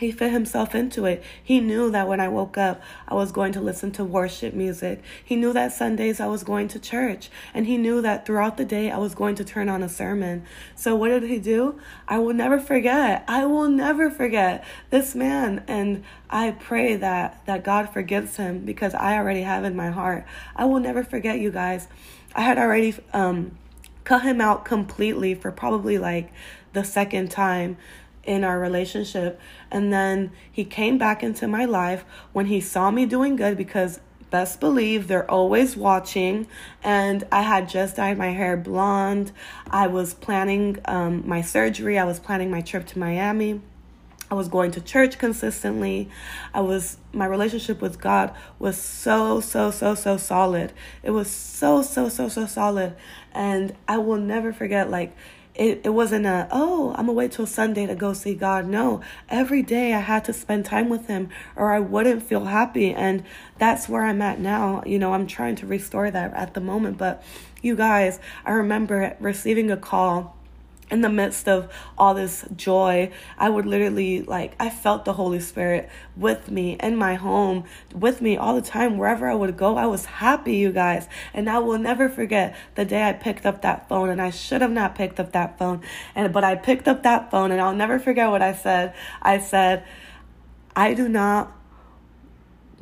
he 0.00 0.10
fit 0.10 0.32
himself 0.32 0.74
into 0.74 1.04
it. 1.04 1.22
He 1.44 1.60
knew 1.60 1.90
that 1.90 2.08
when 2.08 2.20
I 2.20 2.28
woke 2.28 2.56
up, 2.56 2.80
I 3.06 3.14
was 3.14 3.32
going 3.32 3.52
to 3.52 3.60
listen 3.60 3.92
to 3.92 4.04
worship 4.04 4.54
music. 4.54 5.02
He 5.22 5.36
knew 5.36 5.52
that 5.52 5.74
Sundays 5.74 6.20
I 6.20 6.26
was 6.26 6.42
going 6.42 6.68
to 6.68 6.78
church. 6.78 7.30
And 7.52 7.66
he 7.66 7.76
knew 7.76 8.00
that 8.00 8.24
throughout 8.24 8.56
the 8.56 8.64
day 8.64 8.90
I 8.90 8.96
was 8.96 9.14
going 9.14 9.34
to 9.34 9.44
turn 9.44 9.68
on 9.68 9.82
a 9.82 9.90
sermon. 9.90 10.44
So 10.74 10.96
what 10.96 11.08
did 11.08 11.24
he 11.24 11.38
do? 11.38 11.78
I 12.08 12.18
will 12.18 12.32
never 12.32 12.58
forget. 12.58 13.24
I 13.28 13.44
will 13.44 13.68
never 13.68 14.10
forget 14.10 14.64
this 14.88 15.14
man. 15.14 15.64
And 15.68 16.02
I 16.30 16.52
pray 16.52 16.96
that, 16.96 17.44
that 17.44 17.62
God 17.62 17.92
forgives 17.92 18.36
him 18.36 18.60
because 18.60 18.94
I 18.94 19.16
already 19.16 19.42
have 19.42 19.64
in 19.64 19.76
my 19.76 19.90
heart. 19.90 20.24
I 20.56 20.64
will 20.64 20.80
never 20.80 21.04
forget 21.04 21.40
you 21.40 21.50
guys. 21.50 21.88
I 22.34 22.40
had 22.40 22.56
already 22.56 22.94
um, 23.12 23.58
cut 24.04 24.22
him 24.22 24.40
out 24.40 24.64
completely 24.64 25.34
for 25.34 25.52
probably 25.52 25.98
like 25.98 26.32
the 26.72 26.84
second 26.84 27.30
time 27.30 27.76
in 28.24 28.44
our 28.44 28.58
relationship. 28.58 29.40
And 29.70 29.92
then 29.92 30.32
he 30.50 30.64
came 30.64 30.98
back 30.98 31.22
into 31.22 31.48
my 31.48 31.64
life 31.64 32.04
when 32.32 32.46
he 32.46 32.60
saw 32.60 32.90
me 32.90 33.06
doing 33.06 33.36
good 33.36 33.56
because 33.56 34.00
best 34.30 34.60
believe 34.60 35.08
they're 35.08 35.30
always 35.30 35.76
watching. 35.76 36.46
And 36.82 37.26
i 37.32 37.42
had 37.42 37.68
just 37.68 37.96
dyed 37.96 38.16
my 38.16 38.28
hair 38.28 38.56
blonde. 38.56 39.32
I 39.70 39.86
was 39.88 40.14
planning 40.14 40.78
um, 40.84 41.26
my 41.26 41.42
surgery. 41.42 41.98
I 41.98 42.04
was 42.04 42.18
planning 42.18 42.50
my 42.50 42.60
trip 42.60 42.86
to 42.88 42.98
miami. 42.98 43.60
I 44.30 44.34
was 44.34 44.46
going 44.46 44.70
to 44.72 44.80
church 44.80 45.18
consistently. 45.18 46.08
I 46.54 46.60
was 46.60 46.98
my 47.12 47.26
relationship 47.26 47.80
with 47.80 48.00
god 48.00 48.32
was 48.60 48.76
so 48.76 49.40
so 49.40 49.70
so 49.72 49.94
so 49.94 50.16
solid. 50.16 50.72
It 51.02 51.10
was 51.10 51.28
so 51.28 51.82
so 51.82 52.08
so 52.08 52.28
so 52.28 52.46
solid. 52.46 52.94
And 53.32 53.74
i 53.88 53.98
will 53.98 54.18
never 54.18 54.52
forget 54.52 54.90
like 54.90 55.16
it, 55.60 55.82
it 55.84 55.90
wasn't 55.90 56.24
a, 56.24 56.48
oh, 56.50 56.94
I'm 56.96 57.04
gonna 57.04 57.12
wait 57.12 57.32
till 57.32 57.46
Sunday 57.46 57.84
to 57.84 57.94
go 57.94 58.14
see 58.14 58.34
God. 58.34 58.66
No, 58.66 59.02
every 59.28 59.62
day 59.62 59.92
I 59.92 59.98
had 59.98 60.24
to 60.24 60.32
spend 60.32 60.64
time 60.64 60.88
with 60.88 61.06
Him 61.06 61.28
or 61.54 61.70
I 61.70 61.80
wouldn't 61.80 62.22
feel 62.22 62.46
happy. 62.46 62.94
And 62.94 63.24
that's 63.58 63.86
where 63.86 64.02
I'm 64.02 64.22
at 64.22 64.40
now. 64.40 64.82
You 64.86 64.98
know, 64.98 65.12
I'm 65.12 65.26
trying 65.26 65.56
to 65.56 65.66
restore 65.66 66.10
that 66.10 66.32
at 66.32 66.54
the 66.54 66.62
moment. 66.62 66.96
But 66.96 67.22
you 67.60 67.76
guys, 67.76 68.18
I 68.46 68.52
remember 68.52 69.14
receiving 69.20 69.70
a 69.70 69.76
call 69.76 70.34
in 70.90 71.00
the 71.00 71.08
midst 71.08 71.48
of 71.48 71.72
all 71.96 72.14
this 72.14 72.44
joy, 72.56 73.10
I 73.38 73.48
would 73.48 73.66
literally 73.66 74.22
like 74.22 74.54
I 74.58 74.70
felt 74.70 75.04
the 75.04 75.12
Holy 75.12 75.40
Spirit 75.40 75.88
with 76.16 76.50
me 76.50 76.76
in 76.80 76.96
my 76.96 77.14
home, 77.14 77.64
with 77.94 78.20
me 78.20 78.36
all 78.36 78.54
the 78.54 78.62
time 78.62 78.98
wherever 78.98 79.28
I 79.28 79.34
would 79.34 79.56
go. 79.56 79.76
I 79.76 79.86
was 79.86 80.04
happy, 80.04 80.56
you 80.56 80.72
guys. 80.72 81.08
And 81.32 81.48
I 81.48 81.58
will 81.58 81.78
never 81.78 82.08
forget 82.08 82.56
the 82.74 82.84
day 82.84 83.08
I 83.08 83.12
picked 83.12 83.46
up 83.46 83.62
that 83.62 83.88
phone 83.88 84.10
and 84.10 84.20
I 84.20 84.30
should 84.30 84.60
have 84.60 84.72
not 84.72 84.94
picked 84.94 85.20
up 85.20 85.32
that 85.32 85.58
phone. 85.58 85.82
And 86.14 86.32
but 86.32 86.44
I 86.44 86.56
picked 86.56 86.88
up 86.88 87.02
that 87.04 87.30
phone 87.30 87.52
and 87.52 87.60
I'll 87.60 87.74
never 87.74 87.98
forget 87.98 88.30
what 88.30 88.42
I 88.42 88.54
said. 88.54 88.94
I 89.22 89.38
said, 89.38 89.84
"I 90.74 90.94
do 90.94 91.08
not 91.08 91.56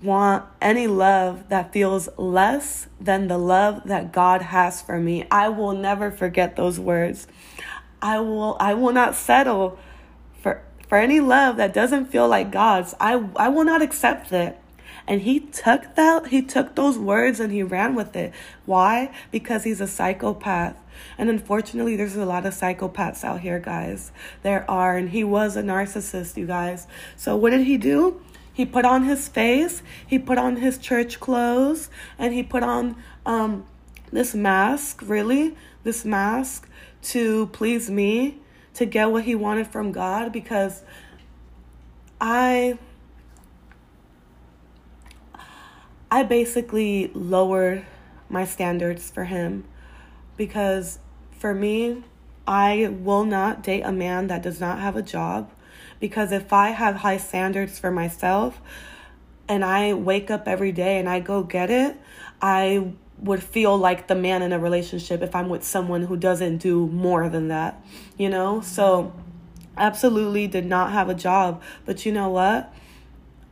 want 0.03 0.45
any 0.61 0.87
love 0.87 1.49
that 1.49 1.73
feels 1.73 2.09
less 2.17 2.87
than 3.01 3.29
the 3.29 3.39
love 3.39 3.83
that 3.87 4.13
God 4.13 4.43
has 4.43 4.81
for 4.81 4.99
me. 4.99 5.27
I 5.31 5.49
will 5.49 5.73
never 5.73 6.11
forget 6.11 6.57
those 6.57 6.79
words. 6.79 7.27
I 8.01 8.21
will 8.21 8.57
I 8.61 8.75
will 8.75 8.93
not 8.93 9.15
settle 9.15 9.79
for 10.41 10.63
for 10.89 10.99
any 10.99 11.21
love 11.21 11.57
that 11.57 11.73
doesn't 11.73 12.07
feel 12.07 12.29
like 12.29 12.51
God's. 12.51 12.95
I 13.01 13.25
I 13.37 13.49
will 13.49 13.65
not 13.65 13.83
accept 13.83 14.33
it. 14.33 14.59
And 15.07 15.23
he 15.23 15.41
took 15.41 15.95
that 15.95 16.27
he 16.27 16.43
took 16.43 16.75
those 16.75 16.99
words 16.99 17.41
and 17.41 17.51
he 17.51 17.63
ran 17.63 17.95
with 17.95 18.15
it. 18.15 18.33
Why? 18.67 19.11
Because 19.31 19.65
he's 19.65 19.81
a 19.81 19.87
psychopath. 19.87 20.77
And 21.17 21.31
unfortunately, 21.31 21.97
there's 21.97 22.17
a 22.17 22.27
lot 22.27 22.45
of 22.45 22.55
psychopaths 22.55 23.25
out 23.25 23.41
here, 23.41 23.59
guys. 23.59 24.13
There 24.43 24.69
are, 24.71 24.97
and 24.97 25.11
he 25.11 25.25
was 25.25 25.57
a 25.57 25.63
narcissist, 25.63 26.37
you 26.37 26.47
guys. 26.47 26.87
So, 27.17 27.37
what 27.37 27.51
did 27.51 27.67
he 27.67 27.79
do? 27.79 28.21
He 28.53 28.67
put 28.67 28.85
on 28.85 29.05
his 29.05 29.29
face, 29.29 29.83
he 30.05 30.19
put 30.19 30.37
on 30.37 30.57
his 30.57 30.79
church 30.79 31.21
clothes, 31.21 31.91
and 32.19 32.35
he 32.35 32.43
put 32.43 32.65
on 32.65 32.97
um, 33.25 33.65
this 34.11 34.35
mask, 34.35 35.01
really, 35.07 35.57
this 35.85 36.05
mask 36.05 36.68
to 37.03 37.47
please 37.49 37.91
me, 37.91 38.39
to 38.75 38.87
get 38.87 39.11
what 39.11 39.25
he 39.25 39.35
wanted 39.35 39.67
from 39.67 39.93
God 39.93 40.33
because 40.33 40.83
I 42.21 42.79
I 46.11 46.23
basically 46.23 47.11
lowered 47.15 47.85
my 48.29 48.45
standards 48.45 49.11
for 49.11 49.25
him. 49.25 49.65
Because 50.37 50.99
for 51.33 51.55
me, 51.55 52.03
I 52.47 52.89
will 52.91 53.25
not 53.25 53.63
date 53.63 53.83
a 53.83 53.93
man 53.93 54.29
that 54.29 54.43
does 54.43 54.61
not 54.61 54.79
have 54.79 54.97
a 54.97 55.03
job. 55.03 55.51
Because 56.01 56.33
if 56.33 56.53
I 56.53 56.71
have 56.71 56.97
high 56.97 57.19
standards 57.19 57.79
for 57.79 57.91
myself 57.91 58.61
and 59.49 59.65
I 59.65 59.93
wake 59.93 60.31
up 60.31 60.49
every 60.49 60.73
day 60.73 60.99
and 60.99 61.09
I 61.09 61.21
go 61.21 61.43
get 61.43 61.71
it, 61.71 61.97
I 62.41 62.93
would 63.21 63.43
feel 63.43 63.77
like 63.77 64.07
the 64.07 64.15
man 64.15 64.43
in 64.43 64.53
a 64.53 64.59
relationship 64.59 65.23
if 65.23 65.35
I'm 65.35 65.49
with 65.49 65.65
someone 65.65 66.05
who 66.05 66.17
doesn't 66.17 66.59
do 66.59 66.87
more 66.87 67.29
than 67.29 67.49
that, 67.49 67.83
you 68.17 68.29
know? 68.29 68.61
So, 68.61 69.13
absolutely 69.77 70.47
did 70.47 70.67
not 70.67 70.93
have 70.93 71.09
a 71.09 71.15
job. 71.15 71.63
But 71.85 72.05
you 72.05 72.13
know 72.13 72.29
what? 72.29 72.73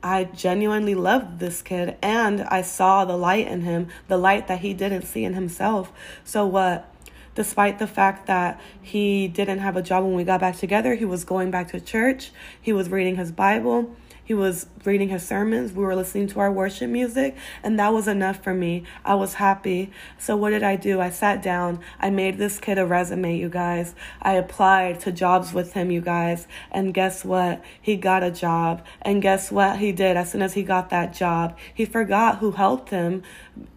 I 0.02 0.24
genuinely 0.24 0.94
loved 0.94 1.40
this 1.40 1.62
kid 1.62 1.96
and 2.02 2.42
I 2.42 2.62
saw 2.62 3.04
the 3.04 3.16
light 3.16 3.48
in 3.48 3.62
him, 3.62 3.88
the 4.08 4.16
light 4.16 4.46
that 4.48 4.60
he 4.60 4.74
didn't 4.74 5.02
see 5.02 5.24
in 5.24 5.34
himself. 5.34 5.92
So, 6.24 6.46
what? 6.46 6.92
Despite 7.34 7.78
the 7.78 7.86
fact 7.86 8.26
that 8.28 8.58
he 8.80 9.28
didn't 9.28 9.58
have 9.58 9.76
a 9.76 9.82
job 9.82 10.04
when 10.04 10.14
we 10.14 10.24
got 10.24 10.40
back 10.40 10.56
together, 10.56 10.94
he 10.94 11.04
was 11.04 11.24
going 11.24 11.50
back 11.50 11.70
to 11.72 11.80
church, 11.80 12.30
he 12.60 12.72
was 12.72 12.88
reading 12.88 13.16
his 13.16 13.30
Bible, 13.30 13.94
he 14.26 14.34
was 14.34 14.66
reading 14.84 15.08
his 15.08 15.22
sermons. 15.22 15.72
We 15.72 15.84
were 15.84 15.94
listening 15.94 16.26
to 16.28 16.40
our 16.40 16.50
worship 16.50 16.90
music, 16.90 17.36
and 17.62 17.78
that 17.78 17.92
was 17.92 18.08
enough 18.08 18.42
for 18.42 18.52
me. 18.52 18.82
I 19.04 19.14
was 19.14 19.34
happy. 19.34 19.92
So, 20.18 20.36
what 20.36 20.50
did 20.50 20.64
I 20.64 20.74
do? 20.74 21.00
I 21.00 21.10
sat 21.10 21.42
down. 21.42 21.78
I 22.00 22.10
made 22.10 22.36
this 22.36 22.58
kid 22.58 22.76
a 22.76 22.84
resume, 22.84 23.36
you 23.36 23.48
guys. 23.48 23.94
I 24.20 24.32
applied 24.32 24.98
to 25.00 25.12
jobs 25.12 25.52
with 25.52 25.74
him, 25.74 25.92
you 25.92 26.00
guys. 26.00 26.48
And 26.72 26.92
guess 26.92 27.24
what? 27.24 27.64
He 27.80 27.94
got 27.94 28.24
a 28.24 28.32
job. 28.32 28.84
And 29.00 29.22
guess 29.22 29.52
what 29.52 29.78
he 29.78 29.92
did 29.92 30.16
as 30.16 30.32
soon 30.32 30.42
as 30.42 30.54
he 30.54 30.64
got 30.64 30.90
that 30.90 31.14
job? 31.14 31.56
He 31.72 31.84
forgot 31.84 32.38
who 32.38 32.50
helped 32.50 32.90
him. 32.90 33.22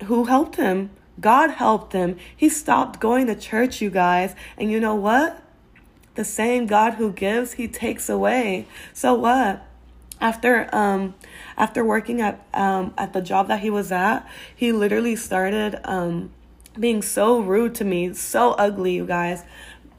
Who 0.05 0.25
helped 0.25 0.55
him? 0.55 0.89
God 1.19 1.51
helped 1.51 1.93
him. 1.93 2.17
He 2.35 2.49
stopped 2.49 2.99
going 2.99 3.27
to 3.27 3.35
church, 3.35 3.81
you 3.81 3.91
guys. 3.91 4.33
And 4.57 4.71
you 4.71 4.79
know 4.79 4.95
what? 4.95 5.43
The 6.15 6.25
same 6.25 6.65
God 6.65 6.95
who 6.95 7.11
gives, 7.11 7.53
he 7.53 7.67
takes 7.67 8.09
away. 8.09 8.65
So 8.93 9.13
what? 9.13 9.63
After 10.21 10.73
um 10.73 11.15
after 11.57 11.83
working 11.83 12.21
at 12.21 12.45
um 12.53 12.93
at 12.97 13.13
the 13.13 13.21
job 13.21 13.47
that 13.47 13.59
he 13.59 13.69
was 13.69 13.91
at, 13.91 14.27
he 14.55 14.71
literally 14.71 15.15
started 15.15 15.79
um 15.83 16.31
being 16.79 17.01
so 17.01 17.39
rude 17.39 17.75
to 17.75 17.83
me, 17.83 18.13
so 18.13 18.51
ugly, 18.51 18.95
you 18.95 19.05
guys. 19.05 19.43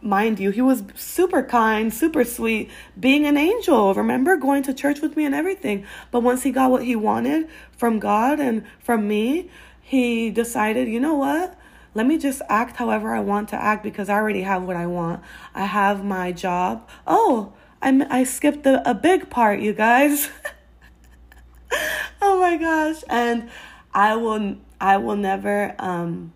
Mind 0.03 0.41
you, 0.41 0.51
he 0.51 0.63
was 0.63 0.83
super 0.95 1.43
kind, 1.43 1.93
super 1.93 2.25
sweet, 2.25 2.71
being 2.99 3.27
an 3.27 3.37
angel. 3.37 3.93
Remember 3.93 4.35
going 4.37 4.63
to 4.63 4.73
church 4.73 5.03
with 5.03 5.15
me 5.15 5.27
and 5.27 5.35
everything. 5.35 5.85
But 6.11 6.21
once 6.21 6.43
he 6.43 6.53
got 6.53 6.71
what 6.71 6.85
he 6.85 6.97
wanted 6.97 7.51
from 7.77 7.99
God 7.99 8.41
and 8.41 8.65
from 8.79 9.07
me, 9.07 9.51
he 9.83 10.31
decided, 10.31 10.89
you 10.89 11.01
know 11.01 11.17
what? 11.17 11.55
let 11.95 12.07
me 12.07 12.19
just 12.19 12.41
act 12.49 12.77
however 12.77 13.15
I 13.15 13.21
want 13.21 13.49
to 13.51 13.57
act 13.57 13.83
because 13.83 14.09
I 14.09 14.15
already 14.15 14.43
have 14.43 14.63
what 14.63 14.77
I 14.77 14.87
want. 14.87 15.23
I 15.55 15.65
have 15.65 16.05
my 16.05 16.33
job. 16.33 16.89
Oh, 17.07 17.53
I 17.83 18.07
I 18.11 18.25
skipped 18.25 18.67
a, 18.67 18.89
a 18.89 18.95
big 18.95 19.31
part, 19.31 19.61
you 19.61 19.73
guys. 19.73 20.31
oh 22.23 22.41
my 22.41 22.57
gosh, 22.57 23.03
and 23.09 23.51
I 23.95 24.17
will 24.17 24.57
I 24.81 24.97
will 24.99 25.17
never 25.17 25.75
um 25.79 26.33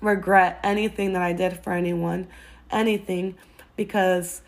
regret 0.00 0.60
anything 0.62 1.12
that 1.14 1.22
I 1.22 1.32
did 1.32 1.58
for 1.62 1.72
anyone, 1.72 2.28
anything 2.70 3.36
because 3.76 4.42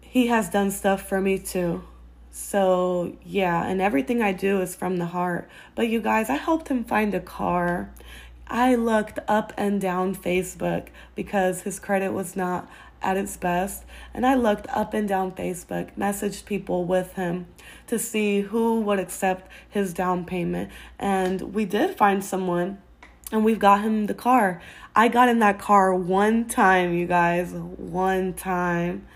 he 0.00 0.26
has 0.26 0.50
done 0.50 0.70
stuff 0.70 1.08
for 1.08 1.20
me 1.20 1.38
too. 1.38 1.82
So, 2.30 3.16
yeah, 3.24 3.66
and 3.66 3.80
everything 3.80 4.22
I 4.22 4.32
do 4.32 4.60
is 4.60 4.74
from 4.74 4.96
the 4.96 5.06
heart. 5.06 5.48
But 5.74 5.88
you 5.88 6.00
guys, 6.00 6.30
I 6.30 6.36
helped 6.36 6.68
him 6.68 6.84
find 6.84 7.14
a 7.14 7.20
car. 7.20 7.92
I 8.46 8.74
looked 8.74 9.18
up 9.28 9.52
and 9.56 9.80
down 9.80 10.14
Facebook 10.14 10.88
because 11.14 11.62
his 11.62 11.78
credit 11.78 12.12
was 12.12 12.36
not 12.36 12.68
at 13.02 13.16
its 13.16 13.36
best, 13.36 13.84
and 14.14 14.26
I 14.26 14.34
looked 14.34 14.66
up 14.68 14.94
and 14.94 15.08
down 15.08 15.32
Facebook, 15.32 15.94
messaged 15.96 16.44
people 16.44 16.84
with 16.84 17.14
him 17.14 17.46
to 17.86 17.98
see 17.98 18.40
who 18.40 18.80
would 18.82 18.98
accept 18.98 19.50
his 19.68 19.92
down 19.92 20.24
payment, 20.24 20.70
and 20.98 21.54
we 21.54 21.64
did 21.64 21.96
find 21.96 22.24
someone, 22.24 22.78
and 23.30 23.44
we've 23.44 23.58
got 23.58 23.82
him 23.82 24.06
the 24.06 24.14
car. 24.14 24.60
I 24.94 25.08
got 25.08 25.28
in 25.28 25.38
that 25.38 25.58
car 25.58 25.94
one 25.94 26.46
time, 26.46 26.92
you 26.92 27.06
guys, 27.06 27.52
one 27.52 28.34
time. 28.34 29.06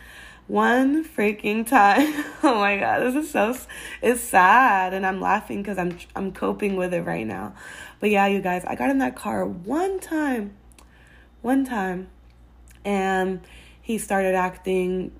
One 0.46 1.04
freaking 1.04 1.66
time. 1.66 2.24
oh 2.44 2.54
my 2.54 2.78
god, 2.78 3.00
this 3.00 3.16
is 3.16 3.30
so 3.30 3.56
it's 4.00 4.20
sad 4.20 4.94
and 4.94 5.04
I'm 5.04 5.20
laughing 5.20 5.64
cuz 5.64 5.76
I'm 5.76 5.98
I'm 6.14 6.30
coping 6.32 6.76
with 6.76 6.94
it 6.94 7.02
right 7.02 7.26
now. 7.26 7.52
But 7.98 8.10
yeah, 8.10 8.26
you 8.26 8.40
guys, 8.40 8.64
I 8.64 8.76
got 8.76 8.90
in 8.90 8.98
that 8.98 9.16
car 9.16 9.44
one 9.44 9.98
time. 9.98 10.56
One 11.42 11.64
time. 11.64 12.08
And 12.84 13.40
he 13.86 13.98
started 13.98 14.34
acting 14.34 15.12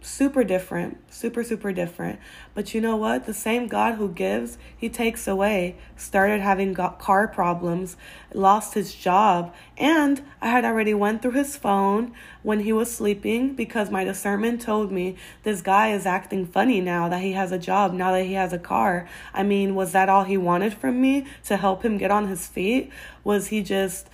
super 0.00 0.44
different, 0.44 0.96
super, 1.12 1.42
super 1.42 1.72
different. 1.72 2.20
But 2.54 2.72
you 2.72 2.80
know 2.80 2.94
what? 2.94 3.26
The 3.26 3.34
same 3.34 3.66
God 3.66 3.96
who 3.96 4.10
gives, 4.10 4.58
he 4.76 4.88
takes 4.88 5.26
away. 5.26 5.74
Started 6.02 6.40
having 6.40 6.74
car 6.74 7.28
problems, 7.28 7.96
lost 8.34 8.74
his 8.74 8.94
job, 8.94 9.54
and 9.78 10.22
I 10.40 10.48
had 10.48 10.64
already 10.64 10.94
went 10.94 11.22
through 11.22 11.32
his 11.32 11.56
phone 11.56 12.12
when 12.42 12.60
he 12.60 12.72
was 12.72 12.94
sleeping 12.94 13.54
because 13.54 13.90
my 13.90 14.02
discernment 14.04 14.60
told 14.60 14.90
me 14.90 15.16
this 15.44 15.62
guy 15.62 15.92
is 15.92 16.04
acting 16.04 16.44
funny 16.44 16.80
now 16.80 17.08
that 17.08 17.22
he 17.22 17.32
has 17.32 17.52
a 17.52 17.58
job, 17.58 17.92
now 17.92 18.10
that 18.12 18.26
he 18.26 18.34
has 18.34 18.52
a 18.52 18.58
car. 18.58 19.08
I 19.32 19.42
mean, 19.42 19.74
was 19.74 19.92
that 19.92 20.08
all 20.08 20.24
he 20.24 20.36
wanted 20.36 20.74
from 20.74 21.00
me 21.00 21.26
to 21.44 21.56
help 21.56 21.84
him 21.84 21.98
get 21.98 22.10
on 22.10 22.26
his 22.28 22.46
feet? 22.46 22.90
Was 23.24 23.46
he 23.48 23.62
just 23.62 24.08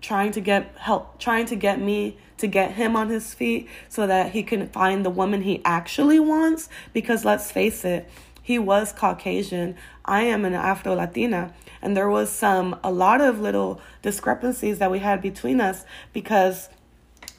trying 0.00 0.32
to 0.32 0.40
get 0.40 0.74
help 0.76 1.18
trying 1.18 1.46
to 1.46 1.56
get 1.56 1.80
me 1.80 2.18
to 2.38 2.46
get 2.46 2.72
him 2.72 2.96
on 2.96 3.08
his 3.08 3.32
feet 3.34 3.68
so 3.88 4.06
that 4.06 4.32
he 4.32 4.42
can 4.42 4.68
find 4.68 5.04
the 5.04 5.10
woman 5.10 5.42
he 5.42 5.62
actually 5.64 6.18
wants 6.18 6.68
because 6.92 7.24
let's 7.24 7.50
face 7.52 7.84
it 7.84 8.08
he 8.42 8.58
was 8.58 8.92
caucasian 8.92 9.74
i 10.04 10.22
am 10.22 10.44
an 10.44 10.54
afro 10.54 10.94
latina 10.94 11.52
and 11.80 11.96
there 11.96 12.08
was 12.08 12.30
some 12.30 12.78
a 12.84 12.92
lot 12.92 13.20
of 13.20 13.40
little 13.40 13.80
discrepancies 14.02 14.78
that 14.78 14.90
we 14.90 14.98
had 14.98 15.22
between 15.22 15.60
us 15.60 15.84
because 16.12 16.68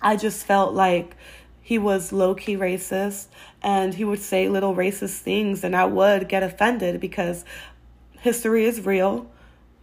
i 0.01 0.15
just 0.15 0.45
felt 0.45 0.73
like 0.73 1.15
he 1.61 1.77
was 1.77 2.11
low 2.11 2.33
key 2.35 2.57
racist 2.57 3.27
and 3.61 3.93
he 3.93 4.03
would 4.03 4.19
say 4.19 4.49
little 4.49 4.75
racist 4.75 5.19
things 5.19 5.63
and 5.63 5.73
I 5.73 5.85
would 5.85 6.27
get 6.27 6.43
offended 6.43 6.99
because 6.99 7.45
history 8.19 8.65
is 8.65 8.85
real 8.85 9.29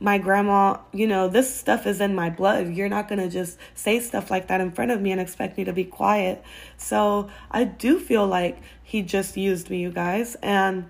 my 0.00 0.16
grandma, 0.16 0.78
you 0.92 1.06
know, 1.06 1.28
this 1.28 1.54
stuff 1.54 1.86
is 1.86 2.00
in 2.00 2.14
my 2.14 2.30
blood. 2.30 2.74
You're 2.74 2.88
not 2.88 3.06
going 3.06 3.18
to 3.18 3.28
just 3.28 3.58
say 3.74 4.00
stuff 4.00 4.30
like 4.30 4.48
that 4.48 4.60
in 4.60 4.72
front 4.72 4.90
of 4.90 5.00
me 5.00 5.12
and 5.12 5.20
expect 5.20 5.58
me 5.58 5.64
to 5.64 5.74
be 5.74 5.84
quiet. 5.84 6.42
So 6.78 7.28
I 7.50 7.64
do 7.64 8.00
feel 8.00 8.26
like 8.26 8.62
he 8.82 9.02
just 9.02 9.36
used 9.36 9.68
me, 9.68 9.80
you 9.80 9.90
guys. 9.90 10.36
And 10.36 10.88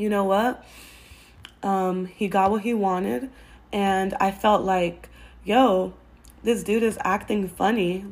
you 0.00 0.08
know 0.08 0.24
what? 0.24 0.64
Um, 1.62 2.06
he 2.06 2.26
got 2.26 2.50
what 2.50 2.62
he 2.62 2.72
wanted. 2.72 3.30
And 3.72 4.14
I 4.14 4.30
felt 4.30 4.62
like, 4.64 5.10
yo, 5.44 5.92
this 6.42 6.64
dude 6.64 6.82
is 6.82 6.98
acting 7.04 7.48
funny. 7.48 8.06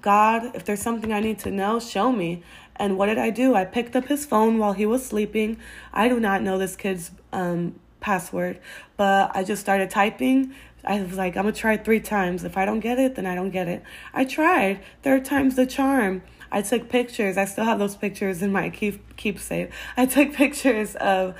God, 0.00 0.54
if 0.54 0.64
there's 0.64 0.80
something 0.80 1.12
I 1.12 1.20
need 1.20 1.38
to 1.40 1.50
know, 1.50 1.78
show 1.78 2.10
me. 2.10 2.42
And 2.76 2.96
what 2.96 3.06
did 3.06 3.18
I 3.18 3.30
do? 3.30 3.54
I 3.54 3.64
picked 3.64 3.94
up 3.94 4.06
his 4.06 4.24
phone 4.24 4.58
while 4.58 4.72
he 4.72 4.86
was 4.86 5.04
sleeping. 5.04 5.58
I 5.92 6.08
do 6.08 6.18
not 6.18 6.42
know 6.42 6.58
this 6.58 6.74
kid's 6.74 7.10
um, 7.32 7.78
password, 8.00 8.58
but 8.96 9.30
I 9.34 9.44
just 9.44 9.60
started 9.60 9.90
typing. 9.90 10.54
I 10.84 11.02
was 11.02 11.16
like, 11.16 11.36
I'm 11.36 11.44
gonna 11.44 11.52
try 11.52 11.76
three 11.76 12.00
times. 12.00 12.44
If 12.44 12.56
I 12.56 12.64
don't 12.64 12.80
get 12.80 12.98
it, 12.98 13.14
then 13.14 13.26
I 13.26 13.34
don't 13.34 13.50
get 13.50 13.66
it. 13.66 13.82
I 14.14 14.24
tried. 14.24 14.80
Third 15.02 15.24
time's 15.24 15.56
the 15.56 15.66
charm. 15.66 16.22
I 16.56 16.62
took 16.62 16.88
pictures. 16.88 17.36
I 17.36 17.44
still 17.44 17.66
have 17.66 17.78
those 17.78 17.96
pictures 17.96 18.40
in 18.40 18.50
my 18.50 18.70
keep 18.70 19.14
keepsake. 19.18 19.70
I 19.94 20.06
took 20.06 20.32
pictures 20.42 20.94
of 20.94 21.34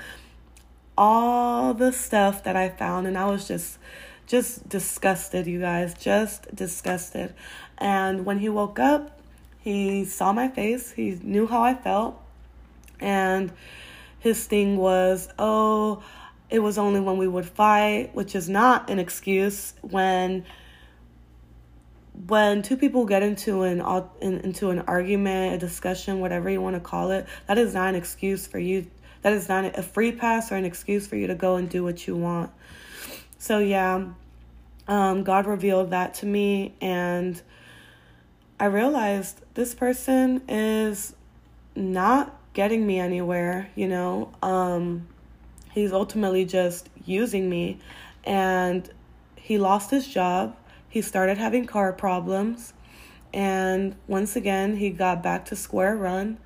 all 0.99 1.73
the 1.73 1.91
stuff 1.91 2.45
that 2.45 2.55
I 2.55 2.69
found, 2.69 3.07
and 3.07 3.17
I 3.17 3.25
was 3.25 3.49
just 3.49 3.79
just 4.27 4.69
disgusted, 4.69 5.47
you 5.47 5.59
guys, 5.59 5.95
just 5.95 6.55
disgusted. 6.55 7.33
And 7.79 8.27
when 8.27 8.41
he 8.41 8.51
woke 8.51 8.79
up, 8.79 9.19
he 9.59 10.05
saw 10.05 10.35
my 10.35 10.49
face. 10.49 10.91
He 10.91 11.19
knew 11.23 11.47
how 11.47 11.63
I 11.63 11.73
felt, 11.73 12.23
and 13.01 13.51
his 14.19 14.45
thing 14.45 14.77
was, 14.77 15.31
"Oh, 15.39 16.03
it 16.51 16.59
was 16.59 16.77
only 16.77 17.01
when 17.01 17.17
we 17.17 17.27
would 17.27 17.47
fight, 17.47 18.11
which 18.15 18.35
is 18.35 18.51
not 18.51 18.91
an 18.91 18.99
excuse 18.99 19.73
when 19.81 20.45
when 22.27 22.63
two 22.63 22.77
people 22.77 23.05
get 23.05 23.23
into 23.23 23.63
an 23.63 23.83
into 24.21 24.71
an 24.71 24.81
argument, 24.81 25.55
a 25.55 25.59
discussion, 25.59 26.21
whatever 26.21 26.49
you 26.49 26.61
want 26.61 26.77
to 26.77 26.81
call 26.81 27.11
it, 27.11 27.27
that 27.47 27.59
is 27.59 27.75
not 27.75 27.89
an 27.91 27.95
excuse 27.95 28.47
for 28.47 28.59
you. 28.59 28.87
That 29.23 29.33
is 29.33 29.49
not 29.49 29.79
a 29.79 29.83
free 29.83 30.13
pass 30.13 30.53
or 30.53 30.57
an 30.57 30.65
excuse 30.65 31.07
for 31.07 31.17
you 31.17 31.27
to 31.27 31.35
go 31.35 31.57
and 31.57 31.69
do 31.69 31.83
what 31.83 32.07
you 32.07 32.17
want. 32.17 32.51
So 33.39 33.59
yeah, 33.59 34.05
um, 34.89 35.25
God 35.25 35.47
revealed 35.47 35.91
that 35.91 36.15
to 36.15 36.27
me, 36.27 36.75
and 36.81 37.41
I 38.59 38.67
realized 38.67 39.41
this 39.55 39.75
person 39.75 40.43
is 40.49 41.15
not 41.75 42.35
getting 42.55 42.87
me 42.87 42.99
anywhere. 42.99 43.69
You 43.75 43.89
know, 43.89 44.33
um, 44.43 45.07
he's 45.73 45.93
ultimately 45.93 46.45
just 46.45 46.89
using 47.05 47.49
me. 47.49 47.79
And 48.25 48.89
he 49.37 49.59
lost 49.59 49.91
his 49.91 50.09
job. 50.09 50.57
He 50.97 51.03
started 51.03 51.37
having 51.37 51.67
car 51.67 51.93
problems. 51.93 52.73
And 53.31 53.97
once 54.07 54.35
again, 54.35 54.79
he 54.79 54.89
got 54.89 55.23
back 55.23 55.45
to 55.45 55.55
square 55.55 55.95
one. 55.95 56.39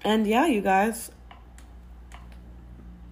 And 0.00 0.26
yeah, 0.26 0.46
you 0.46 0.62
guys, 0.62 1.10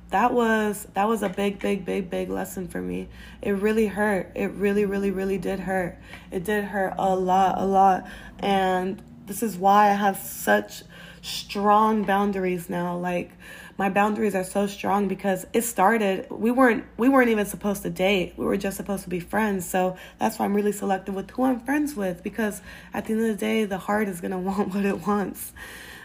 that 0.08 0.32
was 0.32 0.86
that 0.94 1.06
was 1.06 1.22
a 1.22 1.28
big 1.28 1.58
big 1.58 1.84
big 1.84 2.08
big 2.08 2.30
lesson 2.30 2.66
for 2.66 2.80
me 2.80 3.06
it 3.42 3.50
really 3.50 3.88
hurt 3.88 4.32
it 4.34 4.50
really 4.52 4.86
really 4.86 5.10
really 5.10 5.36
did 5.36 5.60
hurt 5.60 5.98
it 6.30 6.44
did 6.44 6.64
hurt 6.64 6.94
a 6.98 7.14
lot 7.14 7.60
a 7.60 7.66
lot 7.66 8.06
and 8.38 9.02
this 9.26 9.42
is 9.42 9.58
why 9.58 9.90
i 9.90 9.92
have 9.92 10.16
such 10.16 10.82
strong 11.20 12.04
boundaries 12.04 12.70
now 12.70 12.96
like 12.96 13.32
my 13.78 13.88
boundaries 13.88 14.34
are 14.34 14.44
so 14.44 14.66
strong 14.66 15.06
because 15.06 15.46
it 15.52 15.62
started 15.62 16.26
we 16.30 16.50
weren't 16.50 16.84
we 16.96 17.08
weren't 17.08 17.30
even 17.30 17.46
supposed 17.46 17.82
to 17.82 17.90
date. 17.90 18.34
We 18.36 18.44
were 18.44 18.56
just 18.56 18.76
supposed 18.76 19.04
to 19.04 19.08
be 19.08 19.20
friends. 19.20 19.70
So 19.70 19.96
that's 20.18 20.38
why 20.38 20.44
i'm 20.44 20.54
really 20.54 20.72
selective 20.72 21.14
with 21.14 21.30
who 21.30 21.44
i'm 21.44 21.60
friends 21.60 21.94
with 21.94 22.24
because 22.24 22.60
at 22.92 23.06
the 23.06 23.12
end 23.12 23.22
of 23.22 23.28
the 23.28 23.36
day 23.36 23.64
the 23.64 23.78
heart 23.78 24.08
is 24.08 24.20
going 24.20 24.30
to 24.32 24.38
want 24.38 24.74
what 24.74 24.84
it 24.84 25.06
wants. 25.06 25.52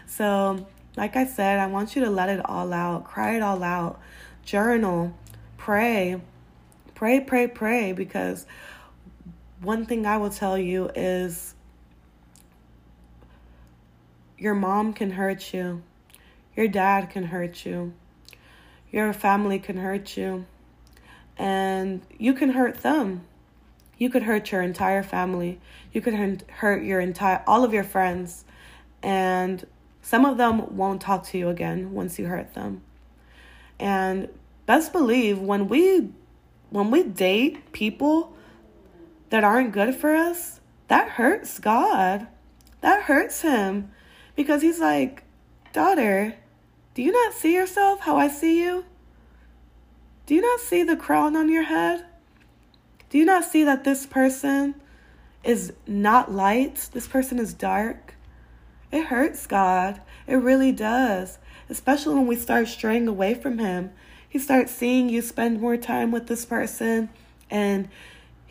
So 0.06 0.66
like 0.96 1.16
i 1.16 1.26
said 1.26 1.58
i 1.58 1.66
want 1.66 1.96
you 1.96 2.04
to 2.04 2.10
let 2.10 2.28
it 2.28 2.40
all 2.48 2.72
out. 2.72 3.04
Cry 3.04 3.36
it 3.36 3.42
all 3.42 3.62
out. 3.64 4.00
Journal. 4.44 5.12
Pray. 5.58 6.20
Pray 6.94 7.18
pray 7.20 7.48
pray 7.48 7.92
because 7.92 8.46
one 9.60 9.84
thing 9.84 10.06
i 10.06 10.16
will 10.16 10.30
tell 10.30 10.56
you 10.56 10.90
is 10.94 11.54
your 14.38 14.54
mom 14.54 14.92
can 14.92 15.10
hurt 15.10 15.52
you 15.52 15.82
your 16.56 16.68
dad 16.68 17.10
can 17.10 17.24
hurt 17.24 17.64
you. 17.64 17.92
Your 18.90 19.12
family 19.12 19.58
can 19.58 19.76
hurt 19.76 20.16
you. 20.16 20.46
And 21.36 22.02
you 22.18 22.32
can 22.32 22.50
hurt 22.50 22.78
them. 22.78 23.26
You 23.98 24.10
could 24.10 24.22
hurt 24.22 24.52
your 24.52 24.62
entire 24.62 25.02
family. 25.02 25.60
You 25.92 26.00
could 26.00 26.44
hurt 26.48 26.82
your 26.82 27.00
entire 27.00 27.42
all 27.46 27.64
of 27.64 27.72
your 27.72 27.84
friends. 27.84 28.44
And 29.02 29.66
some 30.02 30.24
of 30.24 30.36
them 30.36 30.76
won't 30.76 31.00
talk 31.00 31.24
to 31.28 31.38
you 31.38 31.48
again 31.48 31.92
once 31.92 32.18
you 32.18 32.26
hurt 32.26 32.54
them. 32.54 32.82
And 33.78 34.28
best 34.66 34.92
believe 34.92 35.38
when 35.38 35.68
we 35.68 36.10
when 36.70 36.90
we 36.90 37.04
date 37.04 37.72
people 37.72 38.32
that 39.30 39.44
aren't 39.44 39.72
good 39.72 39.94
for 39.94 40.14
us, 40.14 40.60
that 40.88 41.10
hurts 41.10 41.58
God. 41.58 42.26
That 42.80 43.02
hurts 43.04 43.40
him 43.40 43.90
because 44.36 44.62
he's 44.62 44.80
like, 44.80 45.24
"Daughter, 45.72 46.34
do 46.94 47.02
you 47.02 47.12
not 47.12 47.34
see 47.34 47.54
yourself 47.54 48.00
how 48.00 48.16
I 48.16 48.28
see 48.28 48.62
you? 48.62 48.84
Do 50.26 50.34
you 50.34 50.40
not 50.40 50.60
see 50.60 50.82
the 50.82 50.96
crown 50.96 51.36
on 51.36 51.50
your 51.50 51.64
head? 51.64 52.06
Do 53.10 53.18
you 53.18 53.24
not 53.24 53.44
see 53.44 53.64
that 53.64 53.84
this 53.84 54.06
person 54.06 54.74
is 55.42 55.72
not 55.86 56.32
light? 56.32 56.88
This 56.92 57.06
person 57.06 57.38
is 57.38 57.52
dark? 57.52 58.14
It 58.90 59.06
hurts 59.06 59.46
God. 59.46 60.00
It 60.26 60.36
really 60.36 60.72
does. 60.72 61.38
Especially 61.68 62.14
when 62.14 62.26
we 62.26 62.36
start 62.36 62.68
straying 62.68 63.08
away 63.08 63.34
from 63.34 63.58
Him. 63.58 63.90
He 64.28 64.38
starts 64.38 64.72
seeing 64.72 65.08
you 65.08 65.22
spend 65.22 65.60
more 65.60 65.76
time 65.76 66.10
with 66.10 66.26
this 66.26 66.44
person 66.44 67.08
and 67.50 67.88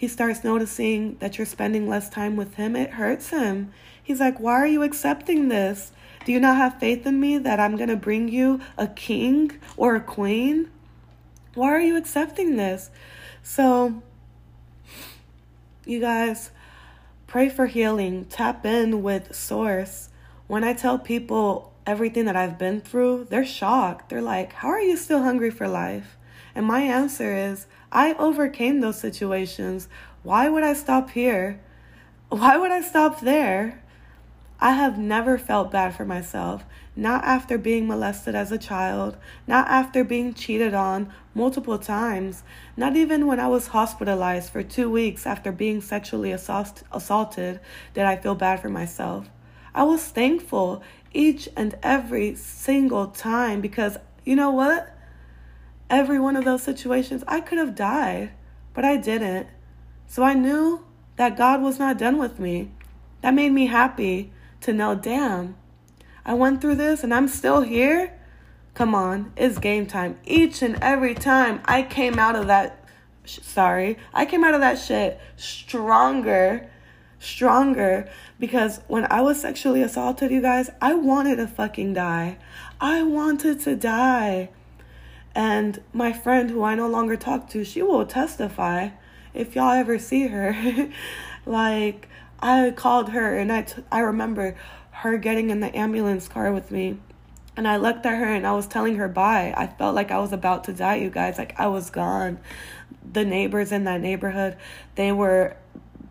he 0.03 0.07
starts 0.07 0.43
noticing 0.43 1.17
that 1.19 1.37
you're 1.37 1.45
spending 1.45 1.87
less 1.87 2.09
time 2.09 2.35
with 2.35 2.55
him. 2.55 2.75
It 2.75 2.91
hurts 2.91 3.29
him. 3.29 3.71
He's 4.01 4.19
like, 4.19 4.39
Why 4.39 4.53
are 4.53 4.67
you 4.67 4.83
accepting 4.83 5.47
this? 5.47 5.91
Do 6.25 6.31
you 6.31 6.39
not 6.39 6.57
have 6.57 6.79
faith 6.79 7.05
in 7.05 7.19
me 7.19 7.37
that 7.37 7.59
I'm 7.59 7.75
going 7.75 7.89
to 7.89 7.97
bring 7.97 8.29
you 8.29 8.61
a 8.77 8.87
king 8.87 9.59
or 9.75 9.95
a 9.95 10.01
queen? 10.01 10.71
Why 11.53 11.67
are 11.69 11.81
you 11.81 11.97
accepting 11.97 12.55
this? 12.55 12.89
So, 13.41 14.01
you 15.85 15.99
guys, 15.99 16.51
pray 17.27 17.49
for 17.49 17.65
healing. 17.65 18.25
Tap 18.25 18.65
in 18.65 19.03
with 19.03 19.35
Source. 19.35 20.09
When 20.47 20.63
I 20.63 20.73
tell 20.73 20.97
people 20.97 21.73
everything 21.85 22.25
that 22.25 22.37
I've 22.37 22.57
been 22.57 22.79
through, 22.79 23.27
they're 23.29 23.45
shocked. 23.45 24.09
They're 24.09 24.21
like, 24.21 24.53
How 24.53 24.69
are 24.69 24.81
you 24.81 24.95
still 24.95 25.23
hungry 25.23 25.51
for 25.51 25.67
life? 25.67 26.17
And 26.55 26.65
my 26.65 26.81
answer 26.81 27.35
is, 27.35 27.67
I 27.91 28.13
overcame 28.13 28.79
those 28.79 28.99
situations. 28.99 29.89
Why 30.23 30.47
would 30.47 30.63
I 30.63 30.73
stop 30.73 31.09
here? 31.11 31.59
Why 32.29 32.57
would 32.57 32.71
I 32.71 32.81
stop 32.81 33.19
there? 33.19 33.82
I 34.63 34.71
have 34.71 34.97
never 34.97 35.37
felt 35.37 35.71
bad 35.71 35.93
for 35.93 36.05
myself, 36.05 36.63
not 36.95 37.25
after 37.25 37.57
being 37.57 37.85
molested 37.85 38.33
as 38.33 38.49
a 38.49 38.57
child, 38.57 39.17
not 39.45 39.67
after 39.67 40.05
being 40.05 40.33
cheated 40.33 40.73
on 40.73 41.11
multiple 41.35 41.77
times, 41.77 42.43
not 42.77 42.95
even 42.95 43.27
when 43.27 43.41
I 43.41 43.49
was 43.49 43.67
hospitalized 43.67 44.53
for 44.53 44.63
two 44.63 44.89
weeks 44.89 45.27
after 45.27 45.51
being 45.51 45.81
sexually 45.81 46.31
assault- 46.31 46.83
assaulted 46.93 47.59
did 47.93 48.05
I 48.05 48.15
feel 48.15 48.35
bad 48.35 48.61
for 48.61 48.69
myself. 48.69 49.29
I 49.75 49.83
was 49.83 50.01
thankful 50.05 50.81
each 51.11 51.49
and 51.57 51.77
every 51.83 52.33
single 52.35 53.07
time 53.07 53.59
because 53.59 53.97
you 54.23 54.37
know 54.37 54.51
what? 54.51 54.95
Every 55.89 56.21
one 56.21 56.37
of 56.37 56.45
those 56.45 56.63
situations, 56.63 57.21
I 57.27 57.41
could 57.41 57.57
have 57.57 57.75
died, 57.75 58.31
but 58.73 58.85
I 58.85 58.95
didn't. 58.95 59.47
So 60.07 60.23
I 60.23 60.35
knew 60.35 60.85
that 61.17 61.35
God 61.35 61.61
was 61.61 61.79
not 61.79 61.97
done 61.97 62.17
with 62.17 62.39
me. 62.39 62.71
That 63.19 63.33
made 63.33 63.51
me 63.51 63.65
happy 63.65 64.31
to 64.63 64.73
know, 64.73 64.95
damn, 64.95 65.55
I 66.25 66.33
went 66.33 66.61
through 66.61 66.75
this 66.75 67.03
and 67.03 67.13
I'm 67.13 67.27
still 67.27 67.61
here. 67.61 68.13
Come 68.73 68.95
on, 68.95 69.33
it's 69.37 69.59
game 69.59 69.85
time. 69.85 70.17
Each 70.25 70.61
and 70.61 70.77
every 70.81 71.13
time 71.13 71.61
I 71.65 71.83
came 71.83 72.17
out 72.17 72.35
of 72.35 72.47
that, 72.47 72.87
sh- 73.23 73.39
sorry, 73.41 73.97
I 74.13 74.25
came 74.25 74.43
out 74.43 74.55
of 74.55 74.61
that 74.61 74.79
shit 74.79 75.19
stronger, 75.35 76.69
stronger. 77.19 78.09
Because 78.39 78.81
when 78.87 79.05
I 79.11 79.21
was 79.21 79.39
sexually 79.39 79.83
assaulted, 79.83 80.31
you 80.31 80.41
guys, 80.41 80.71
I 80.81 80.95
wanted 80.95 81.35
to 81.35 81.47
fucking 81.47 81.93
die. 81.93 82.37
I 82.81 83.03
wanted 83.03 83.59
to 83.61 83.75
die. 83.75 84.49
And 85.35 85.81
my 85.93 86.13
friend, 86.13 86.49
who 86.49 86.63
I 86.63 86.75
no 86.75 86.87
longer 86.87 87.15
talk 87.15 87.49
to, 87.49 87.63
she 87.63 87.81
will 87.81 88.05
testify 88.05 88.89
if 89.33 89.55
y'all 89.55 89.71
ever 89.71 89.99
see 89.99 90.27
her. 90.27 90.89
like, 91.45 92.07
I 92.43 92.71
called 92.71 93.09
her 93.09 93.37
and 93.37 93.51
I, 93.51 93.61
t- 93.61 93.83
I 93.89 93.99
remember 93.99 94.57
her 94.91 95.17
getting 95.17 95.49
in 95.49 95.61
the 95.61 95.75
ambulance 95.75 96.27
car 96.27 96.51
with 96.51 96.71
me. 96.71 96.99
And 97.55 97.67
I 97.67 97.77
looked 97.77 98.05
at 98.05 98.17
her 98.17 98.25
and 98.25 98.45
I 98.45 98.51
was 98.51 98.67
telling 98.67 98.97
her 98.97 99.07
bye. 99.07 99.53
I 99.55 99.67
felt 99.67 99.95
like 99.95 100.11
I 100.11 100.19
was 100.19 100.33
about 100.33 100.65
to 100.65 100.73
die, 100.73 100.95
you 100.95 101.09
guys. 101.09 101.37
Like 101.37 101.57
I 101.57 101.67
was 101.67 101.89
gone. 101.89 102.39
The 103.09 103.23
neighbors 103.23 103.71
in 103.71 103.85
that 103.85 104.01
neighborhood, 104.01 104.57
they 104.95 105.13
were 105.13 105.55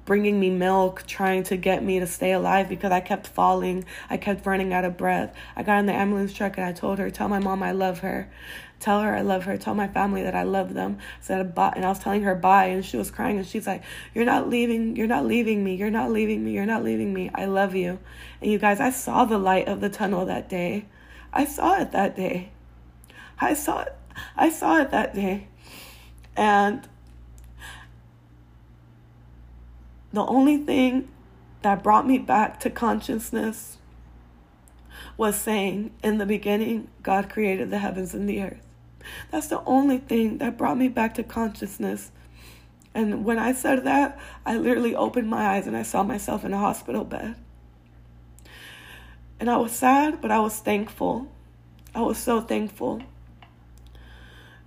bringing 0.07 0.41
me 0.41 0.49
milk, 0.49 1.05
trying 1.07 1.43
to 1.45 1.57
get 1.57 1.85
me 1.85 2.01
to 2.01 2.07
stay 2.07 2.33
alive 2.33 2.69
because 2.69 2.93
I 2.93 3.01
kept 3.01 3.27
falling. 3.27 3.85
I 4.09 4.17
kept 4.17 4.47
running 4.47 4.73
out 4.73 4.85
of 4.87 4.97
breath. 4.97 5.35
I 5.55 5.63
got 5.63 5.81
in 5.81 5.87
the 5.87 5.93
ambulance 5.93 6.33
truck 6.33 6.57
and 6.57 6.65
I 6.65 6.73
told 6.73 6.99
her, 6.99 7.11
Tell 7.11 7.29
my 7.29 7.41
mom 7.41 7.63
I 7.63 7.73
love 7.73 7.99
her 7.99 8.31
tell 8.83 9.01
her 9.01 9.15
I 9.15 9.23
love 9.23 9.45
her, 9.45 9.57
tell 9.57 9.75
my 9.75 9.89
family 9.89 10.23
that 10.25 10.35
I 10.35 10.43
love 10.43 10.75
them. 10.75 10.99
Said 11.21 11.55
bye, 11.55 11.73
and 11.75 11.85
I 11.85 11.89
was 11.89 12.01
telling 12.01 12.23
her 12.23 12.35
bye, 12.35 12.67
and 12.67 12.85
she 12.85 12.97
was 12.97 13.11
crying, 13.11 13.39
and 13.39 13.47
she's 13.47 13.67
like, 13.67 13.83
"You're 14.15 14.25
not 14.25 14.51
leaving, 14.51 14.97
you're 14.97 15.07
not 15.07 15.25
leaving 15.25 15.65
me, 15.65 15.77
you're 15.77 15.91
not 15.91 16.11
leaving 16.11 16.45
me, 16.45 16.53
you're 16.53 16.67
not 16.67 16.83
leaving 16.85 17.15
me. 17.15 17.31
I 17.35 17.47
love 17.47 17.75
you." 17.75 17.99
And 18.41 18.51
you 18.51 18.59
guys, 18.59 18.81
I 18.81 18.91
saw 18.91 19.25
the 19.25 19.39
light 19.39 19.69
of 19.69 19.81
the 19.81 19.89
tunnel 19.89 20.27
that 20.27 20.49
day. 20.49 20.87
I 21.33 21.45
saw 21.45 21.81
it 21.81 21.93
that 21.93 22.17
day. 22.17 22.51
I 23.41 23.55
saw 23.55 23.83
it. 23.83 23.97
I 24.37 24.51
saw 24.51 24.79
it 24.79 24.91
that 24.91 25.15
day, 25.15 25.47
and 26.37 26.89
the 30.13 30.27
only 30.27 30.59
thing 30.59 31.09
that 31.63 31.83
brought 31.83 32.07
me 32.07 32.19
back 32.19 32.61
to 32.61 32.71
consciousness 32.71 33.79
was 35.17 35.37
saying, 35.37 35.93
In 36.03 36.19
the 36.19 36.27
beginning, 36.27 36.89
God 37.03 37.31
created 37.31 37.71
the 37.71 37.79
heavens 37.79 38.15
and 38.15 38.29
the 38.29 38.43
earth. 38.43 38.72
That's 39.31 39.49
the 39.49 39.63
only 39.65 39.99
thing 39.99 40.39
that 40.39 40.59
brought 40.59 40.79
me 40.79 40.89
back 40.89 41.15
to 41.15 41.23
consciousness. 41.23 42.11
And 42.95 43.25
when 43.25 43.39
I 43.39 43.53
said 43.53 43.85
that, 43.85 44.19
I 44.45 44.57
literally 44.57 44.95
opened 44.95 45.29
my 45.29 45.57
eyes 45.57 45.67
and 45.67 45.77
I 45.77 45.83
saw 45.83 46.03
myself 46.03 46.45
in 46.45 46.53
a 46.53 46.59
hospital 46.59 47.05
bed. 47.05 47.37
And 49.41 49.51
I 49.51 49.57
was 49.57 49.73
sad, 49.73 50.21
but 50.21 50.31
I 50.31 50.41
was 50.41 50.59
thankful. 50.59 51.29
I 51.95 52.03
was 52.03 52.19
so 52.19 52.41
thankful. 52.41 53.03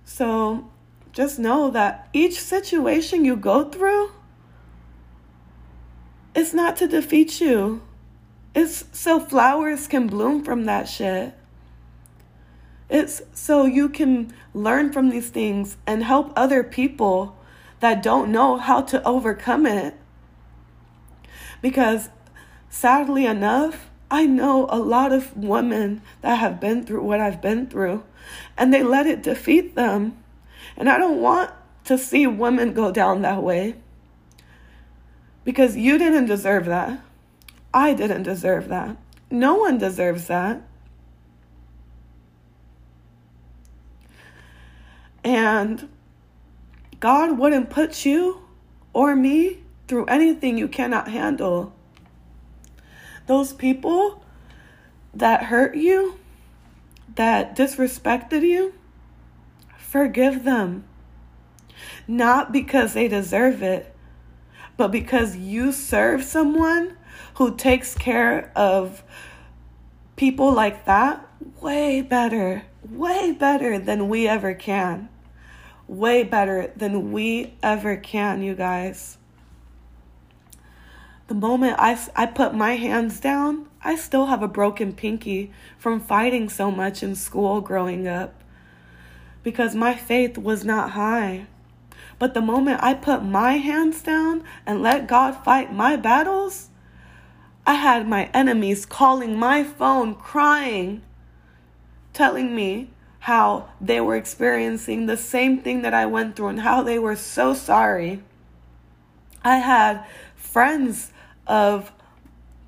So 0.04 0.70
just 1.12 1.38
know 1.38 1.70
that 1.70 2.08
each 2.12 2.40
situation 2.40 3.24
you 3.24 3.36
go 3.36 3.64
through, 3.70 4.12
it's 6.34 6.52
not 6.52 6.76
to 6.76 6.86
defeat 6.86 7.40
you. 7.40 7.82
It's 8.54 8.84
so 8.92 9.18
flowers 9.20 9.86
can 9.86 10.06
bloom 10.06 10.44
from 10.44 10.64
that 10.64 10.88
shit. 10.88 11.34
It's 12.88 13.22
so 13.32 13.64
you 13.64 13.88
can 13.88 14.32
learn 14.54 14.92
from 14.92 15.10
these 15.10 15.28
things 15.28 15.76
and 15.86 16.04
help 16.04 16.32
other 16.36 16.62
people 16.62 17.36
that 17.80 18.02
don't 18.02 18.30
know 18.30 18.56
how 18.56 18.82
to 18.82 19.02
overcome 19.04 19.66
it. 19.66 19.94
Because 21.60 22.10
sadly 22.68 23.26
enough, 23.26 23.90
I 24.10 24.26
know 24.26 24.66
a 24.70 24.78
lot 24.78 25.12
of 25.12 25.36
women 25.36 26.00
that 26.20 26.36
have 26.36 26.60
been 26.60 26.84
through 26.84 27.02
what 27.02 27.20
I've 27.20 27.42
been 27.42 27.66
through, 27.66 28.04
and 28.56 28.72
they 28.72 28.82
let 28.82 29.06
it 29.06 29.22
defeat 29.22 29.74
them. 29.74 30.16
And 30.76 30.88
I 30.88 30.96
don't 30.96 31.20
want 31.20 31.50
to 31.84 31.98
see 31.98 32.26
women 32.26 32.72
go 32.72 32.92
down 32.92 33.22
that 33.22 33.42
way 33.42 33.76
because 35.44 35.76
you 35.76 35.98
didn't 35.98 36.26
deserve 36.26 36.66
that. 36.66 37.00
I 37.72 37.94
didn't 37.94 38.24
deserve 38.24 38.68
that. 38.68 38.96
No 39.30 39.54
one 39.54 39.78
deserves 39.78 40.26
that. 40.26 40.62
And 45.26 45.88
God 47.00 47.36
wouldn't 47.36 47.68
put 47.68 48.04
you 48.06 48.42
or 48.92 49.16
me 49.16 49.64
through 49.88 50.04
anything 50.04 50.56
you 50.56 50.68
cannot 50.68 51.08
handle. 51.08 51.74
Those 53.26 53.52
people 53.52 54.22
that 55.12 55.46
hurt 55.46 55.74
you, 55.74 56.20
that 57.16 57.56
disrespected 57.56 58.42
you, 58.42 58.74
forgive 59.76 60.44
them. 60.44 60.84
Not 62.06 62.52
because 62.52 62.94
they 62.94 63.08
deserve 63.08 63.64
it, 63.64 63.96
but 64.76 64.92
because 64.92 65.36
you 65.36 65.72
serve 65.72 66.22
someone 66.22 66.96
who 67.34 67.56
takes 67.56 67.96
care 67.96 68.52
of 68.54 69.02
people 70.14 70.52
like 70.52 70.84
that 70.84 71.28
way 71.60 72.00
better, 72.00 72.62
way 72.88 73.32
better 73.32 73.76
than 73.76 74.08
we 74.08 74.28
ever 74.28 74.54
can. 74.54 75.08
Way 75.88 76.22
better 76.24 76.72
than 76.76 77.12
we 77.12 77.54
ever 77.62 77.96
can, 77.96 78.42
you 78.42 78.54
guys. 78.54 79.18
The 81.28 81.34
moment 81.34 81.76
I, 81.78 81.98
I 82.14 82.26
put 82.26 82.54
my 82.54 82.76
hands 82.76 83.18
down, 83.20 83.68
I 83.82 83.96
still 83.96 84.26
have 84.26 84.42
a 84.42 84.48
broken 84.48 84.92
pinky 84.92 85.52
from 85.78 86.00
fighting 86.00 86.48
so 86.48 86.70
much 86.70 87.02
in 87.02 87.14
school 87.14 87.60
growing 87.60 88.06
up 88.06 88.42
because 89.42 89.74
my 89.76 89.94
faith 89.94 90.36
was 90.36 90.64
not 90.64 90.90
high. 90.90 91.46
But 92.18 92.34
the 92.34 92.40
moment 92.40 92.82
I 92.82 92.94
put 92.94 93.22
my 93.22 93.54
hands 93.54 94.02
down 94.02 94.42
and 94.66 94.82
let 94.82 95.06
God 95.06 95.44
fight 95.44 95.72
my 95.72 95.96
battles, 95.96 96.70
I 97.66 97.74
had 97.74 98.08
my 98.08 98.30
enemies 98.32 98.86
calling 98.86 99.38
my 99.38 99.62
phone, 99.62 100.14
crying, 100.14 101.02
telling 102.12 102.54
me 102.54 102.90
how 103.20 103.68
they 103.80 104.00
were 104.00 104.16
experiencing 104.16 105.06
the 105.06 105.16
same 105.16 105.60
thing 105.60 105.82
that 105.82 105.94
I 105.94 106.06
went 106.06 106.36
through 106.36 106.48
and 106.48 106.60
how 106.60 106.82
they 106.82 106.98
were 106.98 107.16
so 107.16 107.54
sorry. 107.54 108.22
I 109.42 109.56
had 109.56 110.04
friends 110.36 111.10
of 111.46 111.92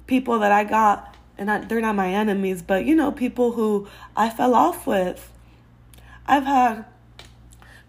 people 0.07 0.39
that 0.41 0.53
I 0.53 0.65
got, 0.65 1.17
and 1.37 1.51
I, 1.51 1.65
they're 1.65 1.81
not 1.81 1.95
my 1.95 2.13
enemies, 2.13 2.63
but 2.63 2.85
you 2.85 2.95
know, 2.95 3.13
people 3.13 3.53
who 3.53 3.89
I 4.17 4.31
fell 4.31 4.55
off 4.55 4.87
with. 4.87 5.33
I've 6.27 6.45
had 6.45 6.85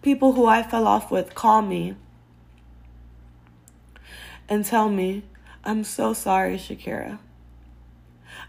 people 0.01 0.33
who 0.33 0.45
I 0.45 0.63
fell 0.63 0.87
off 0.87 1.11
with 1.11 1.35
call 1.35 1.61
me 1.61 1.95
and 4.47 4.65
tell 4.65 4.89
me, 4.89 5.23
I'm 5.63 5.83
so 5.83 6.13
sorry, 6.13 6.57
Shakira. 6.57 7.19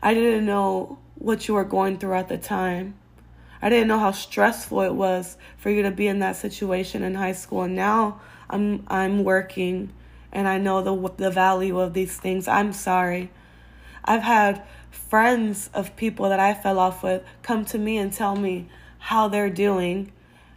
I 0.02 0.14
didn't 0.14 0.46
know 0.46 0.98
what 1.16 1.46
you 1.46 1.54
were 1.54 1.64
going 1.64 1.98
through 1.98 2.14
at 2.14 2.28
the 2.28 2.38
time. 2.38 2.94
I 3.62 3.68
didn't 3.68 3.88
know 3.88 3.98
how 3.98 4.12
stressful 4.12 4.80
it 4.82 4.94
was 4.94 5.36
for 5.56 5.70
you 5.70 5.82
to 5.82 5.90
be 5.90 6.06
in 6.06 6.18
that 6.20 6.36
situation 6.36 7.02
in 7.02 7.14
high 7.14 7.32
school. 7.32 7.62
And 7.62 7.76
now 7.76 8.20
I'm 8.48 8.84
I'm 8.88 9.24
working 9.24 9.92
and 10.32 10.48
I 10.48 10.58
know 10.58 10.82
the 10.82 11.14
the 11.16 11.30
value 11.30 11.78
of 11.78 11.92
these 11.92 12.16
things. 12.16 12.48
I'm 12.48 12.72
sorry. 12.72 13.30
I've 14.04 14.22
had 14.22 14.62
friends 14.90 15.68
of 15.74 15.94
people 15.96 16.28
that 16.30 16.40
I 16.40 16.54
fell 16.54 16.78
off 16.78 17.02
with 17.02 17.22
come 17.42 17.64
to 17.66 17.78
me 17.78 17.98
and 17.98 18.12
tell 18.12 18.36
me 18.36 18.68
how 18.98 19.28
they're 19.28 19.50
doing 19.50 20.12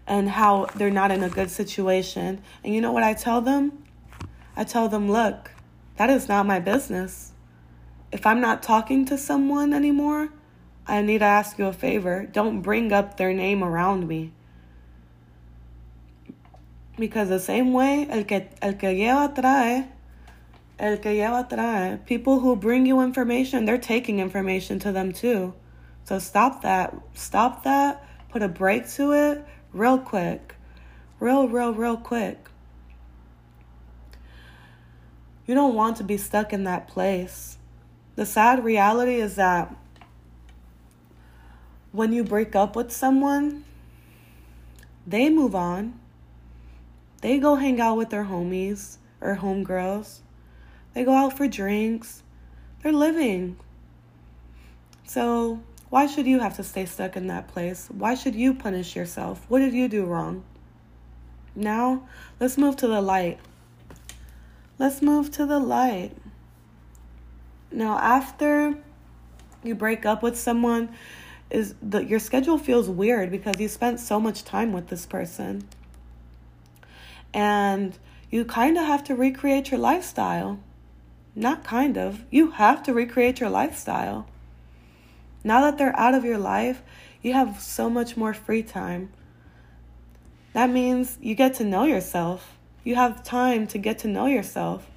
and 0.08 0.30
how 0.30 0.68
they're 0.76 0.92
not 0.92 1.12
in 1.12 1.24
a 1.24 1.30
good 1.30 1.50
situation. 1.50 2.42
And 2.63 2.74
you 2.74 2.82
know 2.82 2.92
what 2.92 3.04
I 3.04 3.13
tell 3.13 3.42
them? 3.42 3.84
I 4.56 4.63
tell 4.63 4.88
them, 4.88 5.12
"Look, 5.12 5.52
that 5.98 6.10
is 6.10 6.28
not 6.28 6.46
my 6.46 6.60
business. 6.60 7.32
If 8.12 8.26
I'm 8.26 8.39
not 8.39 8.62
talking 8.63 9.06
to 9.06 9.18
someone 9.18 9.74
anymore, 9.74 10.30
I 10.88 11.02
need 11.02 11.19
to 11.19 11.26
ask 11.26 11.58
you 11.58 11.65
a 11.65 11.74
favor. 11.74 12.26
Don't 12.26 12.62
bring 12.62 12.91
up 12.91 13.17
their 13.17 13.34
name 13.34 13.63
around 13.63 14.08
me." 14.08 14.32
Because 16.98 17.30
the 17.30 17.39
same 17.39 17.74
way, 17.74 18.08
el 18.10 18.24
que, 18.26 18.48
el 18.62 18.74
que 18.74 18.89
lleva 18.89 19.34
trae, 19.34 19.88
el 20.78 20.98
que 20.98 21.12
lleva 21.12 21.50
trae. 21.50 22.06
People 22.06 22.39
who 22.39 22.56
bring 22.56 22.86
you 22.86 23.02
information, 23.02 23.65
they're 23.65 23.78
taking 23.78 24.19
information 24.19 24.78
to 24.80 24.91
them 24.91 25.12
too. 25.12 25.54
So 26.04 26.19
stop 26.19 26.62
that. 26.62 26.93
Stop 27.13 27.63
that. 27.63 28.04
Put 28.30 28.43
a 28.43 28.48
break 28.48 28.89
to 28.91 29.13
it 29.13 29.46
real 29.72 29.98
quick. 29.98 30.56
Real, 31.19 31.48
real, 31.48 31.74
real 31.74 31.98
quick. 31.98 32.50
You 35.46 35.56
don't 35.56 35.76
want 35.76 35.98
to 35.98 36.04
be 36.04 36.17
stuck 36.17 36.54
in 36.54 36.63
that 36.65 36.88
place. 36.88 37.58
The 38.15 38.26
sad 38.26 38.63
reality 38.63 39.15
is 39.15 39.36
that 39.36 39.76
when 41.93 42.12
you 42.12 42.23
break 42.23 42.56
up 42.56 42.75
with 42.75 42.91
someone, 42.91 43.63
they 45.08 45.29
move 45.29 45.56
on. 45.56 45.97
They 47.21 47.38
go 47.38 47.56
hang 47.56 47.79
out 47.79 47.95
with 47.95 48.10
their 48.10 48.25
homies 48.25 48.97
or 49.21 49.38
homegirls. 49.38 50.19
They 50.93 51.06
go 51.06 51.13
out 51.13 51.38
for 51.38 51.47
drinks. 51.47 52.23
They're 52.82 52.91
living. 52.91 53.58
So, 55.06 55.62
why 55.89 56.08
should 56.08 56.25
you 56.25 56.39
have 56.39 56.56
to 56.56 56.63
stay 56.63 56.86
stuck 56.86 57.15
in 57.15 57.27
that 57.27 57.47
place? 57.47 57.88
Why 57.91 58.15
should 58.15 58.34
you 58.34 58.56
punish 58.56 58.95
yourself? 58.95 59.45
What 59.47 59.60
did 59.60 59.73
you 59.73 59.88
do 59.88 60.06
wrong? 60.06 60.43
Now, 61.56 62.08
let's 62.39 62.58
move 62.58 62.75
to 62.77 62.88
the 62.88 63.01
light. 63.01 63.39
Let's 64.79 65.03
move 65.03 65.29
to 65.32 65.45
the 65.45 65.60
light. 65.60 66.17
Now, 67.71 67.99
after 67.99 68.75
you 69.63 69.75
break 69.75 70.06
up 70.06 70.23
with 70.23 70.38
someone, 70.38 70.89
is 71.54 71.76
that 71.82 72.10
your 72.10 72.20
schedule 72.20 72.58
feels 72.58 72.89
weird 72.89 73.32
because 73.32 73.60
you 73.60 73.68
spent 73.68 74.00
so 74.00 74.20
much 74.20 74.44
time 74.44 74.74
with 74.74 74.88
this 74.88 75.06
person 75.06 75.63
and 77.34 77.98
you 78.30 78.44
kind 78.44 78.78
of 78.78 78.86
have 78.86 79.04
to 79.06 79.16
recreate 79.16 79.72
your 79.72 79.80
lifestyle. 79.80 80.60
Not 81.36 81.63
kind 81.63 81.98
of, 81.98 82.26
you 82.32 82.52
have 82.52 82.84
to 82.84 82.94
recreate 82.94 83.39
your 83.39 83.50
lifestyle. 83.50 84.28
Now 85.44 85.62
that 85.62 85.78
they're 85.78 85.98
out 85.98 86.13
of 86.13 86.26
your 86.26 86.38
life, 86.38 86.82
you 87.22 87.34
have 87.34 87.62
so 87.62 87.89
much 87.89 88.18
more 88.18 88.34
free 88.34 88.63
time. 88.63 89.12
That 90.54 90.70
means 90.70 91.18
you 91.22 91.36
get 91.36 91.56
to 91.56 91.63
know 91.63 91.86
yourself. 91.86 92.58
You 92.84 92.96
have 92.96 93.24
time 93.24 93.68
to 93.68 93.78
get 93.78 94.00
to 94.00 94.08
know 94.08 94.26
yourself. 94.28 94.88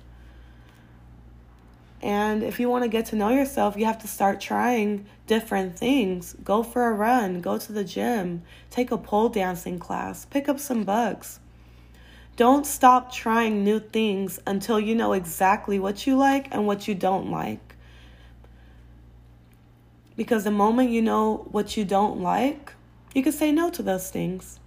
And 2.02 2.42
if 2.42 2.60
you 2.60 2.68
want 2.68 2.84
to 2.84 2.88
get 2.88 3.06
to 3.06 3.16
know 3.16 3.30
yourself, 3.30 3.76
you 3.76 3.86
have 3.86 4.00
to 4.02 4.08
start 4.08 4.40
trying 4.40 5.06
different 5.26 5.78
things. 5.78 6.36
Go 6.44 6.62
for 6.62 6.86
a 6.86 6.92
run, 6.92 7.40
go 7.40 7.58
to 7.58 7.72
the 7.72 7.84
gym, 7.84 8.42
take 8.70 8.90
a 8.90 8.98
pole 8.98 9.28
dancing 9.28 9.78
class, 9.78 10.24
pick 10.26 10.48
up 10.48 10.60
some 10.60 10.84
bugs. 10.84 11.40
Don't 12.36 12.66
stop 12.66 13.12
trying 13.12 13.64
new 13.64 13.80
things 13.80 14.38
until 14.46 14.78
you 14.78 14.94
know 14.94 15.14
exactly 15.14 15.78
what 15.78 16.06
you 16.06 16.16
like 16.16 16.48
and 16.54 16.66
what 16.66 16.86
you 16.86 16.94
don't 16.94 17.30
like. 17.30 17.74
Because 20.16 20.44
the 20.44 20.50
moment 20.50 20.90
you 20.90 21.00
know 21.00 21.46
what 21.50 21.76
you 21.78 21.84
don't 21.84 22.20
like, 22.20 22.74
you 23.14 23.22
can 23.22 23.32
say 23.32 23.52
no 23.52 23.70
to 23.70 23.82
those 23.82 24.10
things. 24.10 24.60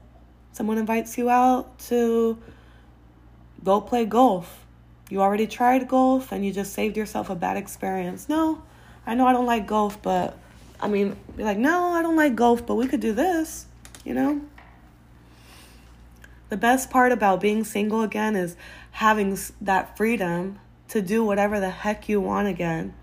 Someone 0.51 0.79
invites 0.79 1.17
you 1.17 1.29
out 1.29 1.77
to 1.79 2.39
go 3.63 3.79
play 3.81 4.05
golf. 4.05 4.65
You 5.09 5.21
already 5.21 5.47
tried 5.47 5.87
golf 5.87 6.31
and 6.31 6.45
you 6.45 6.53
just 6.53 6.73
saved 6.73 6.95
yourself 6.95 7.29
a 7.29 7.35
bad 7.35 7.57
experience. 7.57 8.29
No, 8.29 8.61
I 9.05 9.15
know 9.15 9.25
I 9.25 9.33
don't 9.33 9.47
like 9.47 9.65
golf, 9.65 10.01
but 10.01 10.37
I 10.79 10.87
mean, 10.87 11.17
be 11.35 11.43
like, 11.43 11.57
no, 11.57 11.89
I 11.89 12.01
don't 12.01 12.15
like 12.15 12.35
golf, 12.35 12.65
but 12.65 12.75
we 12.75 12.87
could 12.87 12.99
do 12.99 13.11
this, 13.11 13.65
you 14.05 14.13
know? 14.13 14.41
The 16.49 16.57
best 16.57 16.89
part 16.89 17.11
about 17.11 17.41
being 17.41 17.63
single 17.63 18.01
again 18.01 18.35
is 18.35 18.55
having 18.91 19.37
that 19.61 19.97
freedom 19.97 20.59
to 20.89 21.01
do 21.01 21.23
whatever 21.23 21.59
the 21.59 21.69
heck 21.69 22.07
you 22.07 22.21
want 22.21 22.47
again. 22.47 22.93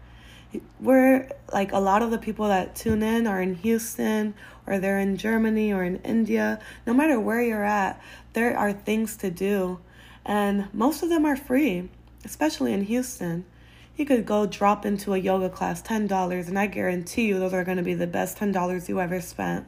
We're 0.81 1.29
like 1.53 1.73
a 1.73 1.79
lot 1.79 2.03
of 2.03 2.11
the 2.11 2.19
people 2.19 2.49
that 2.49 2.75
tune 2.75 3.03
in 3.03 3.27
are 3.27 3.42
in 3.42 3.55
Houston 3.57 4.35
or 4.66 4.79
they're 4.79 4.99
in 4.99 5.16
Germany 5.16 5.73
or 5.73 5.85
in 5.85 5.97
India. 5.97 6.61
No 6.87 6.95
matter 6.95 7.21
where 7.21 7.42
you're 7.42 7.64
at, 7.64 8.01
there 8.33 8.57
are 8.57 8.73
things 8.73 9.16
to 9.19 9.31
do. 9.31 9.81
And 10.26 10.68
most 10.74 11.02
of 11.02 11.08
them 11.08 11.24
are 11.24 11.36
free, 11.36 11.88
especially 12.22 12.74
in 12.74 12.84
Houston. 12.84 13.46
You 13.96 14.04
could 14.04 14.26
go 14.26 14.44
drop 14.44 14.84
into 14.84 15.14
a 15.14 15.18
yoga 15.18 15.48
class 15.48 15.80
$10, 15.80 16.48
and 16.48 16.58
I 16.58 16.66
guarantee 16.66 17.28
you 17.28 17.38
those 17.38 17.54
are 17.54 17.64
going 17.64 17.78
to 17.78 17.82
be 17.82 17.94
the 17.94 18.06
best 18.06 18.36
$10 18.36 18.88
you 18.90 19.00
ever 19.00 19.22
spent. 19.22 19.66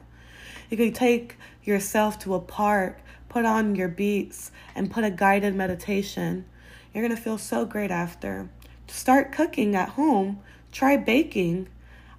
You 0.69 0.77
could 0.77 0.93
take 0.93 1.37
yourself 1.63 2.19
to 2.19 2.35
a 2.35 2.39
park 2.39 3.01
put 3.29 3.45
on 3.45 3.75
your 3.75 3.87
beats, 3.87 4.51
and 4.75 4.91
put 4.91 5.03
a 5.03 5.11
guided 5.11 5.55
meditation. 5.55 6.45
You're 6.93 7.03
going 7.03 7.15
to 7.15 7.21
feel 7.21 7.37
so 7.37 7.63
great 7.63 7.91
after. 7.91 8.49
Start 8.87 9.31
cooking 9.31 9.75
at 9.75 9.89
home. 9.89 10.39
Try 10.71 10.97
baking. 10.97 11.69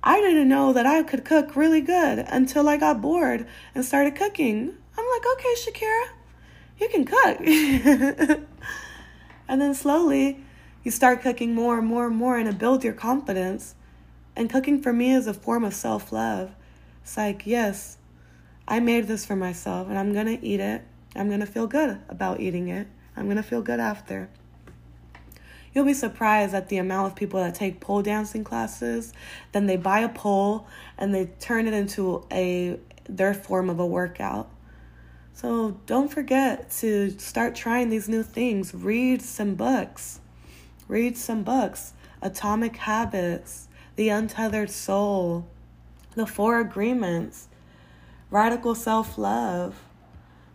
I 0.02 0.20
didn't 0.20 0.48
know 0.48 0.72
that 0.72 0.86
I 0.86 1.02
could 1.02 1.24
cook 1.24 1.56
really 1.56 1.80
good 1.80 2.20
until 2.28 2.68
I 2.68 2.76
got 2.76 3.02
bored 3.02 3.46
and 3.74 3.84
started 3.84 4.14
cooking. 4.14 4.74
I'm 4.96 5.04
like, 5.10 5.22
okay, 5.34 5.54
Shakira, 5.58 6.06
you 6.80 6.88
can 6.88 7.04
cook. 7.04 7.40
and 9.48 9.60
then 9.60 9.74
slowly, 9.74 10.42
you 10.82 10.90
start 10.90 11.20
cooking 11.20 11.54
more 11.54 11.78
and 11.78 11.86
more 11.86 12.06
and 12.06 12.16
more, 12.16 12.38
and 12.38 12.48
it 12.48 12.58
builds 12.58 12.84
your 12.84 12.94
confidence. 12.94 13.74
And 14.34 14.48
cooking 14.48 14.80
for 14.80 14.92
me 14.92 15.12
is 15.12 15.26
a 15.26 15.34
form 15.34 15.64
of 15.64 15.74
self 15.74 16.12
love. 16.12 16.52
It's 17.02 17.16
like, 17.16 17.46
yes, 17.46 17.98
I 18.66 18.80
made 18.80 19.06
this 19.06 19.26
for 19.26 19.36
myself, 19.36 19.88
and 19.88 19.98
I'm 19.98 20.14
gonna 20.14 20.38
eat 20.40 20.60
it. 20.60 20.82
I'm 21.14 21.28
gonna 21.28 21.46
feel 21.46 21.66
good 21.66 21.98
about 22.08 22.40
eating 22.40 22.68
it. 22.68 22.86
I'm 23.16 23.28
gonna 23.28 23.42
feel 23.42 23.62
good 23.62 23.80
after. 23.80 24.30
You'll 25.74 25.84
be 25.84 25.94
surprised 25.94 26.54
at 26.54 26.68
the 26.68 26.78
amount 26.78 27.12
of 27.12 27.16
people 27.16 27.40
that 27.40 27.54
take 27.54 27.80
pole 27.80 28.02
dancing 28.02 28.42
classes. 28.42 29.12
Then 29.52 29.66
they 29.66 29.76
buy 29.76 30.00
a 30.00 30.08
pole 30.08 30.66
and 30.98 31.14
they 31.14 31.26
turn 31.38 31.68
it 31.68 31.74
into 31.74 32.24
a 32.32 32.78
their 33.08 33.34
form 33.34 33.70
of 33.70 33.78
a 33.78 33.86
workout. 33.86 34.48
So 35.40 35.80
don't 35.86 36.12
forget 36.12 36.70
to 36.80 37.18
start 37.18 37.54
trying 37.54 37.88
these 37.88 38.10
new 38.10 38.22
things. 38.22 38.74
Read 38.74 39.22
some 39.22 39.54
books. 39.54 40.20
Read 40.86 41.16
some 41.16 41.44
books. 41.44 41.94
Atomic 42.20 42.76
Habits, 42.76 43.66
The 43.96 44.10
Untethered 44.10 44.68
Soul, 44.68 45.48
The 46.14 46.26
Four 46.26 46.60
Agreements, 46.60 47.48
Radical 48.30 48.74
Self 48.74 49.16
Love. 49.16 49.82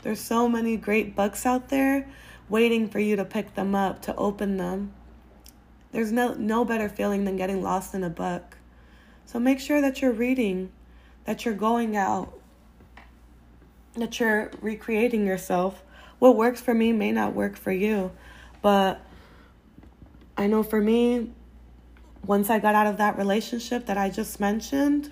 There's 0.03 0.19
so 0.19 0.47
many 0.47 0.77
great 0.77 1.15
books 1.15 1.47
out 1.47 1.69
there 1.69 2.07
waiting 2.47 2.87
for 2.87 2.99
you 2.99 3.15
to 3.15 3.25
pick 3.25 3.55
them 3.55 3.73
up, 3.73 4.03
to 4.03 4.15
open 4.15 4.57
them. 4.57 4.93
There's 5.93 6.11
no, 6.11 6.35
no 6.35 6.63
better 6.63 6.89
feeling 6.89 7.25
than 7.25 7.37
getting 7.37 7.63
lost 7.63 7.95
in 7.95 8.03
a 8.03 8.09
book. 8.11 8.57
So 9.25 9.39
make 9.39 9.59
sure 9.59 9.81
that 9.81 10.03
you're 10.03 10.11
reading, 10.11 10.71
that 11.23 11.43
you're 11.43 11.55
going 11.55 11.97
out, 11.97 12.34
that 13.95 14.19
you're 14.19 14.51
recreating 14.61 15.25
yourself. 15.25 15.83
What 16.19 16.35
works 16.35 16.61
for 16.61 16.73
me 16.73 16.93
may 16.93 17.11
not 17.11 17.33
work 17.33 17.55
for 17.55 17.71
you, 17.71 18.11
but 18.61 19.01
I 20.37 20.47
know 20.47 20.63
for 20.63 20.81
me, 20.81 21.31
once 22.25 22.49
I 22.49 22.59
got 22.59 22.75
out 22.75 22.87
of 22.87 22.97
that 22.97 23.17
relationship 23.17 23.85
that 23.85 23.97
I 23.97 24.09
just 24.09 24.39
mentioned, 24.39 25.11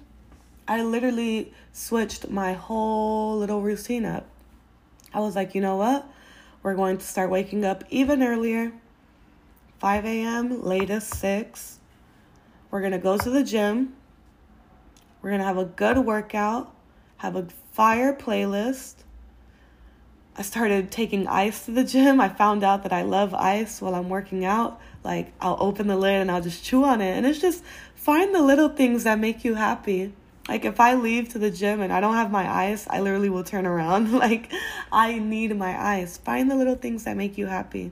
I 0.68 0.82
literally 0.84 1.54
switched 1.72 2.30
my 2.30 2.54
whole 2.54 3.38
little 3.38 3.62
routine 3.62 4.06
up. 4.06 4.28
I 5.14 5.20
was 5.20 5.36
like, 5.36 5.54
you 5.56 5.62
know 5.62 5.76
what? 5.76 6.08
We're 6.64 6.76
going 6.76 6.98
to 6.98 7.06
start 7.06 7.30
waking 7.30 7.66
up 7.66 7.84
even 7.90 8.24
earlier. 8.24 8.72
5 9.80 10.06
a.m., 10.06 10.64
latest 10.64 11.16
6. 11.16 11.80
We're 12.72 12.80
going 12.80 12.94
to 12.94 12.98
go 12.98 13.18
to 13.18 13.30
the 13.30 13.44
gym. 13.44 13.96
We're 15.22 15.30
going 15.30 15.42
to 15.42 15.46
have 15.46 15.58
a 15.58 15.66
good 15.66 15.98
workout, 16.00 16.74
have 17.18 17.36
a 17.36 17.48
fire 17.74 18.14
playlist. 18.14 18.94
I 20.38 20.44
started 20.44 20.92
taking 20.92 21.28
ice 21.28 21.66
to 21.66 21.72
the 21.72 21.84
gym. 21.84 22.22
I 22.22 22.30
found 22.30 22.64
out 22.64 22.84
that 22.84 22.94
I 22.94 23.02
love 23.02 23.34
ice 23.34 23.82
while 23.82 23.96
I'm 23.96 24.10
working 24.10 24.46
out. 24.46 24.80
Like, 25.04 25.34
I'll 25.42 25.58
open 25.60 25.88
the 25.88 25.98
lid 25.98 26.22
and 26.22 26.32
I'll 26.32 26.42
just 26.42 26.64
chew 26.64 26.84
on 26.84 27.02
it. 27.02 27.18
And 27.18 27.26
it's 27.26 27.40
just 27.40 27.64
find 27.96 28.34
the 28.34 28.42
little 28.42 28.70
things 28.70 29.04
that 29.04 29.20
make 29.20 29.44
you 29.44 29.56
happy. 29.56 30.14
Like, 30.48 30.66
if 30.66 30.80
I 30.80 30.96
leave 30.96 31.30
to 31.30 31.40
the 31.40 31.52
gym 31.52 31.82
and 31.82 31.92
I 31.92 32.00
don't 32.00 32.16
have 32.16 32.32
my 32.32 32.48
ice, 32.48 32.88
I 32.90 33.00
literally 33.00 33.30
will 33.30 33.44
turn 33.44 33.66
around. 33.66 34.12
like, 34.18 34.52
I 34.92 35.18
need 35.20 35.56
my 35.58 36.00
ice. 36.00 36.18
Find 36.18 36.50
the 36.50 36.56
little 36.56 36.76
things 36.76 37.04
that 37.06 37.18
make 37.18 37.38
you 37.38 37.48
happy. 37.48 37.92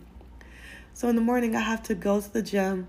So 0.94 1.10
in 1.10 1.16
the 1.16 1.22
morning, 1.22 1.56
I 1.56 1.62
have 1.62 1.84
to 1.84 1.96
go 1.96 2.22
to 2.22 2.34
the 2.34 2.42
gym. 2.42 2.88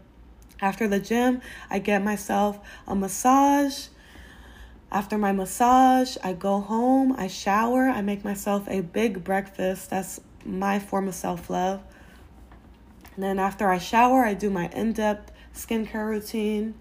After 0.61 0.87
the 0.87 1.01
gym, 1.01 1.41
I 1.71 1.79
get 1.79 2.03
myself 2.03 2.59
a 2.87 2.95
massage. 2.95 3.89
After 4.93 5.17
my 5.17 5.33
massage, 5.33 6.19
I 6.23 6.35
go 6.35 6.61
home, 6.61 7.15
I 7.17 7.27
shower, 7.27 7.89
I 7.89 8.03
make 8.03 8.25
myself 8.25 8.69
a 8.69 8.83
big 8.83 9.25
breakfast. 9.25 9.89
That's 9.89 10.21
my 10.45 10.79
form 10.79 11.09
of 11.09 11.15
self 11.15 11.49
love. 11.49 11.81
And 13.15 13.25
then 13.25 13.39
after 13.39 13.71
I 13.71 13.79
shower, 13.79 14.23
I 14.23 14.35
do 14.35 14.51
my 14.51 14.69
in 14.69 14.93
depth 14.93 15.33
skincare 15.55 16.07
routine. 16.07 16.75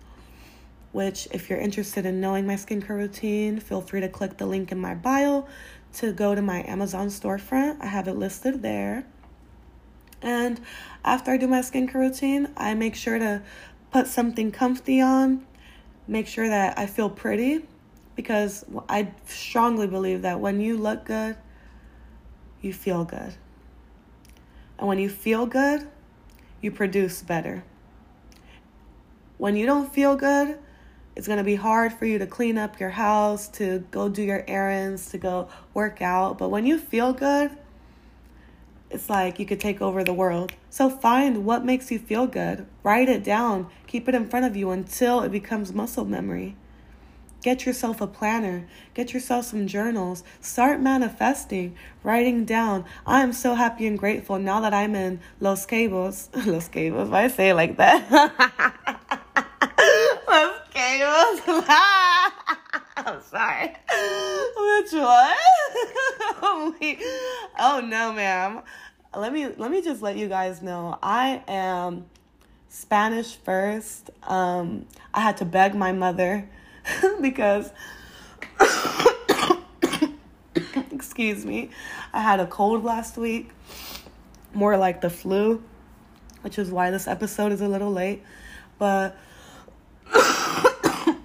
Which, 0.92 1.30
if 1.32 1.50
you're 1.50 1.60
interested 1.60 2.06
in 2.06 2.20
knowing 2.20 2.46
my 2.46 2.56
skincare 2.56 2.90
routine, 2.90 3.62
feel 3.62 3.80
free 3.80 4.02
to 4.02 4.10
click 4.10 4.38
the 4.38 4.46
link 4.46 4.74
in 4.74 4.78
my 4.78 4.94
bio 4.94 5.48
to 5.94 6.12
go 6.12 6.36
to 6.36 6.42
my 6.42 6.64
Amazon 6.68 7.08
storefront. 7.08 7.78
I 7.80 7.86
have 7.86 8.10
it 8.10 8.18
listed 8.18 8.62
there. 8.62 9.06
And 10.22 10.60
after 11.06 11.32
I 11.32 11.38
do 11.38 11.48
my 11.48 11.62
skincare 11.62 11.94
routine, 11.94 12.50
I 12.58 12.74
make 12.74 12.96
sure 12.96 13.18
to 13.18 13.42
put 13.94 14.08
something 14.08 14.52
comfy 14.52 15.00
on, 15.00 15.46
make 16.10 16.28
sure 16.28 16.50
that 16.50 16.78
I 16.78 16.88
feel 16.88 17.10
pretty 17.10 17.64
because 18.22 18.64
I 18.88 19.12
strongly 19.26 19.88
believe 19.88 20.22
that 20.22 20.40
when 20.40 20.62
you 20.62 20.78
look 20.78 21.06
good, 21.06 21.38
you 22.62 22.72
feel 22.72 23.04
good. 23.04 23.34
And 24.78 24.88
when 24.88 25.00
you 25.00 25.10
feel 25.10 25.48
good, 25.48 25.88
you 26.62 26.70
produce 26.70 27.24
better. 27.24 27.64
When 29.40 29.56
you 29.56 29.66
don't 29.66 29.92
feel 29.92 30.16
good, 30.16 30.60
it's 31.16 31.26
going 31.26 31.40
to 31.40 31.44
be 31.44 31.56
hard 31.56 31.94
for 31.94 32.06
you 32.06 32.20
to 32.20 32.28
clean 32.28 32.60
up 32.60 32.80
your 32.80 32.92
house, 32.92 33.48
to 33.50 33.84
go 33.90 34.08
do 34.08 34.22
your 34.22 34.44
errands, 34.48 35.10
to 35.10 35.18
go 35.18 35.50
work 35.74 36.00
out. 36.00 36.38
But 36.38 36.50
when 36.50 36.68
you 36.68 36.78
feel 36.78 37.14
good, 37.14 37.50
it's 38.92 39.10
like 39.10 39.40
you 39.40 39.48
could 39.48 39.60
take 39.60 39.82
over 39.82 40.04
the 40.04 40.14
world. 40.14 40.54
So 40.70 40.92
find 40.92 41.44
what 41.44 41.66
makes 41.66 41.90
you 41.90 41.98
feel 41.98 42.28
good. 42.28 42.68
Write 42.84 43.10
it 43.10 43.24
down. 43.24 43.68
Keep 43.88 44.10
it 44.10 44.14
in 44.14 44.28
front 44.30 44.46
of 44.46 44.56
you 44.56 44.70
until 44.70 45.22
it 45.22 45.32
becomes 45.32 45.74
muscle 45.74 46.06
memory. 46.06 46.56
Get 47.42 47.66
yourself 47.66 48.02
a 48.02 48.08
planner. 48.08 48.68
Get 48.94 49.14
yourself 49.14 49.46
some 49.46 49.66
journals. 49.66 50.24
Start 50.42 50.80
manifesting, 50.80 51.76
writing 52.04 52.46
down. 52.46 52.86
I 53.06 53.24
am 53.24 53.34
so 53.34 53.56
happy 53.56 53.88
and 53.88 53.98
grateful 53.98 54.38
now 54.38 54.60
that 54.62 54.76
I'm 54.76 54.94
in 54.96 55.20
Los 55.40 55.66
Cabos. 55.66 56.30
Los 56.46 56.70
Cabos, 56.70 57.10
why 57.10 57.24
I 57.24 57.30
say 57.30 57.50
it 57.50 57.56
like 57.56 57.78
that? 57.78 58.12
Los 60.28 60.60
Cabos. 60.72 61.42
I'm 62.98 63.22
sorry. 63.24 63.74
Which 64.58 64.92
one? 64.94 65.36
oh 67.60 67.82
no, 67.84 68.14
ma'am. 68.14 68.62
Let 69.16 69.34
me 69.34 69.48
let 69.58 69.72
me 69.72 69.82
just 69.82 70.04
let 70.04 70.16
you 70.16 70.28
guys 70.28 70.62
know. 70.62 71.00
I 71.02 71.42
am 71.48 72.06
Spanish 72.70 73.36
first. 73.36 74.12
Um, 74.24 74.86
I 75.12 75.22
had 75.22 75.38
to 75.38 75.46
beg 75.46 75.74
my 75.74 75.92
mother 75.92 76.48
because 77.22 77.72
excuse 80.92 81.46
me, 81.46 81.70
I 82.14 82.22
had 82.22 82.40
a 82.40 82.48
cold 82.48 82.84
last 82.84 83.18
week, 83.18 83.50
more 84.54 84.78
like 84.78 85.02
the 85.02 85.10
flu, 85.10 85.64
which 86.42 86.60
is 86.60 86.72
why 86.72 86.92
this 86.92 87.08
episode 87.08 87.52
is 87.52 87.62
a 87.62 87.68
little 87.68 87.92
late. 87.92 88.24
But 88.78 89.18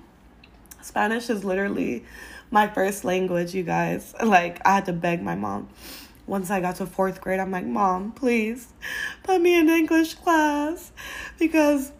Spanish 0.82 1.30
is 1.30 1.44
literally 1.44 2.04
my 2.50 2.68
first 2.68 3.04
language, 3.04 3.54
you 3.54 3.62
guys. 3.62 4.14
Like, 4.22 4.60
I 4.66 4.76
had 4.76 4.86
to 4.86 4.92
beg 4.92 5.22
my 5.22 5.34
mom. 5.34 5.68
Once 6.26 6.50
I 6.50 6.60
got 6.60 6.76
to 6.76 6.86
fourth 6.86 7.20
grade, 7.20 7.38
I'm 7.38 7.52
like, 7.52 7.64
Mom, 7.64 8.12
please 8.12 8.72
put 9.22 9.40
me 9.40 9.56
in 9.56 9.68
English 9.68 10.14
class. 10.14 10.90
Because 11.38 11.92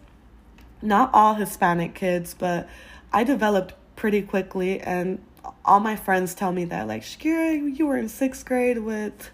not 0.81 1.11
all 1.13 1.35
Hispanic 1.35 1.95
kids, 1.95 2.35
but 2.37 2.67
I 3.11 3.23
developed 3.23 3.73
pretty 3.95 4.21
quickly. 4.21 4.79
And 4.79 5.23
all 5.65 5.79
my 5.79 5.95
friends 5.95 6.33
tell 6.33 6.51
me 6.51 6.65
that, 6.65 6.87
like, 6.87 7.03
Shakira, 7.03 7.77
you 7.77 7.87
were 7.87 7.97
in 7.97 8.09
sixth 8.09 8.45
grade 8.45 8.79
with, 8.79 9.29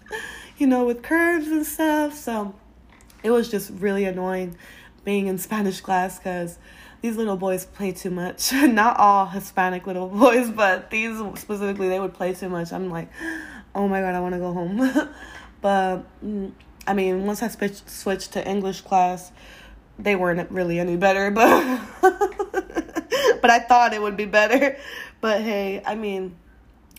you 0.58 0.66
know, 0.66 0.84
with 0.84 1.02
curves 1.02 1.48
and 1.48 1.64
stuff. 1.64 2.14
So 2.14 2.54
it 3.22 3.30
was 3.30 3.50
just 3.50 3.70
really 3.70 4.04
annoying 4.04 4.56
being 5.04 5.26
in 5.26 5.38
Spanish 5.38 5.80
class 5.80 6.18
because 6.18 6.58
these 7.02 7.16
little 7.16 7.36
boys 7.36 7.66
play 7.66 7.92
too 7.92 8.10
much. 8.10 8.52
Not 8.52 8.98
all 8.98 9.26
Hispanic 9.26 9.86
little 9.86 10.08
boys, 10.08 10.50
but 10.50 10.90
these 10.90 11.18
specifically, 11.38 11.88
they 11.88 12.00
would 12.00 12.14
play 12.14 12.32
too 12.34 12.48
much. 12.48 12.72
I'm 12.72 12.90
like, 12.90 13.10
oh 13.74 13.86
my 13.88 14.00
god, 14.00 14.14
I 14.14 14.20
want 14.20 14.34
to 14.34 14.38
go 14.38 14.52
home. 14.52 14.78
but 15.60 16.04
mm, 16.24 16.52
I 16.86 16.94
mean, 16.94 17.26
once 17.26 17.42
I 17.42 17.48
switched 17.48 17.88
switched 17.90 18.32
to 18.32 18.48
English 18.48 18.82
class, 18.82 19.32
they 19.98 20.16
weren't 20.16 20.50
really 20.50 20.78
any 20.78 20.96
better. 20.96 21.30
But 21.30 21.80
but 23.44 23.50
I 23.50 23.58
thought 23.58 23.92
it 23.92 24.00
would 24.00 24.16
be 24.16 24.24
better. 24.24 24.78
But 25.20 25.42
hey, 25.42 25.82
I 25.84 25.94
mean. 25.94 26.36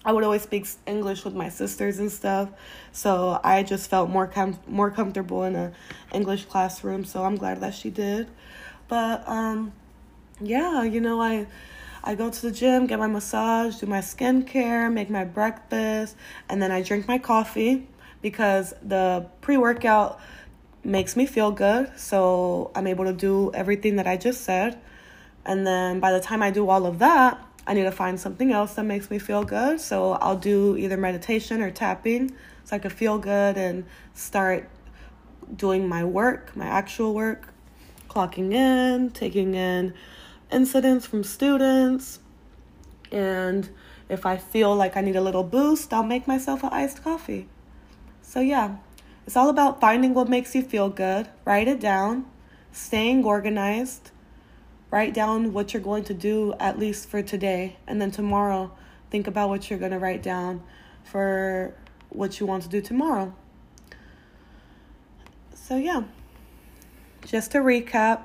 I 0.08 0.12
would 0.14 0.24
always 0.24 0.44
speak 0.44 0.68
English 0.86 1.26
with 1.26 1.34
my 1.34 1.50
sisters 1.50 1.98
and 1.98 2.12
stuff, 2.12 2.50
so 2.92 3.40
I 3.44 3.64
just 3.64 3.90
felt 3.90 4.08
more 4.08 4.28
com- 4.28 4.60
more 4.68 4.92
comfortable 4.92 5.42
in 5.46 5.56
a 5.56 5.74
English 6.14 6.46
classroom. 6.46 7.06
So 7.06 7.24
I'm 7.24 7.38
glad 7.38 7.60
that 7.62 7.74
she 7.74 7.90
did. 7.90 8.28
But 8.88 9.28
um, 9.28 9.74
yeah, 10.40 10.84
you 10.84 11.02
know, 11.02 11.20
I 11.20 11.48
I 12.04 12.14
go 12.14 12.30
to 12.30 12.42
the 12.48 12.52
gym, 12.52 12.86
get 12.86 13.00
my 13.00 13.08
massage, 13.08 13.78
do 13.78 13.88
my 13.88 14.02
skincare, 14.14 14.94
make 14.94 15.10
my 15.10 15.24
breakfast, 15.24 16.16
and 16.50 16.62
then 16.62 16.72
I 16.72 16.84
drink 16.84 17.08
my 17.08 17.18
coffee 17.18 17.88
because 18.22 18.76
the 18.84 19.26
pre-workout 19.42 20.20
makes 20.84 21.16
me 21.16 21.26
feel 21.26 21.50
good. 21.50 21.98
So 21.98 22.70
I'm 22.76 22.86
able 22.86 23.06
to 23.06 23.14
do 23.14 23.52
everything 23.54 23.96
that 23.96 24.06
I 24.06 24.18
just 24.18 24.42
said. 24.42 24.80
And 25.46 25.66
then 25.66 26.00
by 26.00 26.12
the 26.12 26.20
time 26.20 26.42
I 26.42 26.52
do 26.52 26.70
all 26.70 26.86
of 26.86 27.00
that, 27.00 27.44
I 27.68 27.74
need 27.74 27.84
to 27.84 27.92
find 27.92 28.20
something 28.20 28.52
else 28.52 28.76
that 28.76 28.84
makes 28.84 29.10
me 29.10 29.20
feel 29.20 29.44
good. 29.44 29.80
So 29.80 30.14
I'll 30.14 30.38
do 30.38 30.78
either 30.78 30.98
meditation 30.98 31.62
or 31.62 31.72
tapping 31.72 32.36
so 32.64 32.76
I 32.76 32.80
can 32.80 32.92
feel 32.92 33.18
good 33.18 33.58
and 33.58 33.86
start 34.14 34.70
doing 35.56 35.88
my 35.88 36.04
work, 36.04 36.56
my 36.56 36.66
actual 36.66 37.14
work, 37.14 37.54
clocking 38.10 38.54
in, 38.54 39.12
taking 39.12 39.54
in 39.56 39.94
incidents 40.52 41.06
from 41.06 41.24
students. 41.24 42.20
And 43.12 43.70
if 44.10 44.26
I 44.26 44.38
feel 44.38 44.76
like 44.76 44.98
I 44.98 45.02
need 45.02 45.16
a 45.16 45.22
little 45.22 45.44
boost, 45.44 45.94
I'll 45.94 46.04
make 46.04 46.28
myself 46.28 46.64
an 46.64 46.70
iced 46.72 47.04
coffee. 47.04 47.48
So, 48.22 48.40
yeah, 48.40 48.78
it's 49.26 49.36
all 49.36 49.50
about 49.50 49.80
finding 49.80 50.14
what 50.14 50.30
makes 50.30 50.56
you 50.56 50.62
feel 50.62 50.90
good, 50.90 51.30
write 51.46 51.68
it 51.68 51.80
down, 51.80 52.26
staying 52.72 53.24
organized, 53.24 54.12
write 54.92 55.14
down 55.14 55.54
what 55.54 55.74
you're 55.74 55.84
going 55.84 56.04
to 56.06 56.14
do 56.14 56.54
at 56.60 56.80
least 56.80 57.10
for 57.10 57.22
today, 57.22 57.78
and 57.88 58.02
then 58.02 58.12
tomorrow, 58.12 58.72
think 59.10 59.28
about 59.28 59.50
what 59.50 59.70
you're 59.70 59.80
going 59.80 59.92
to 59.92 60.00
write 60.00 60.24
down 60.24 60.64
for 61.04 61.74
what 62.10 62.40
you 62.40 62.46
want 62.46 62.64
to 62.64 62.70
do 62.70 62.82
tomorrow. 62.82 63.34
So, 65.54 65.78
yeah, 65.78 66.04
just 67.26 67.52
to 67.52 67.60
recap, 67.60 68.22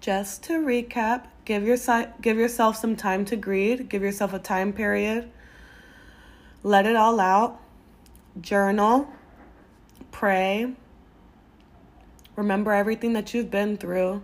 just 0.00 0.42
to 0.44 0.54
recap, 0.54 1.26
give 1.44 1.62
yourself 1.64 2.08
give 2.20 2.36
yourself 2.36 2.76
some 2.76 2.96
time 2.96 3.24
to 3.26 3.36
grieve, 3.36 3.88
give 3.88 4.02
yourself 4.02 4.32
a 4.32 4.38
time 4.38 4.72
period. 4.72 5.30
Let 6.62 6.86
it 6.86 6.96
all 6.96 7.20
out. 7.20 7.60
Journal, 8.40 9.08
pray. 10.10 10.72
Remember 12.36 12.72
everything 12.72 13.12
that 13.12 13.32
you've 13.32 13.50
been 13.50 13.76
through 13.76 14.22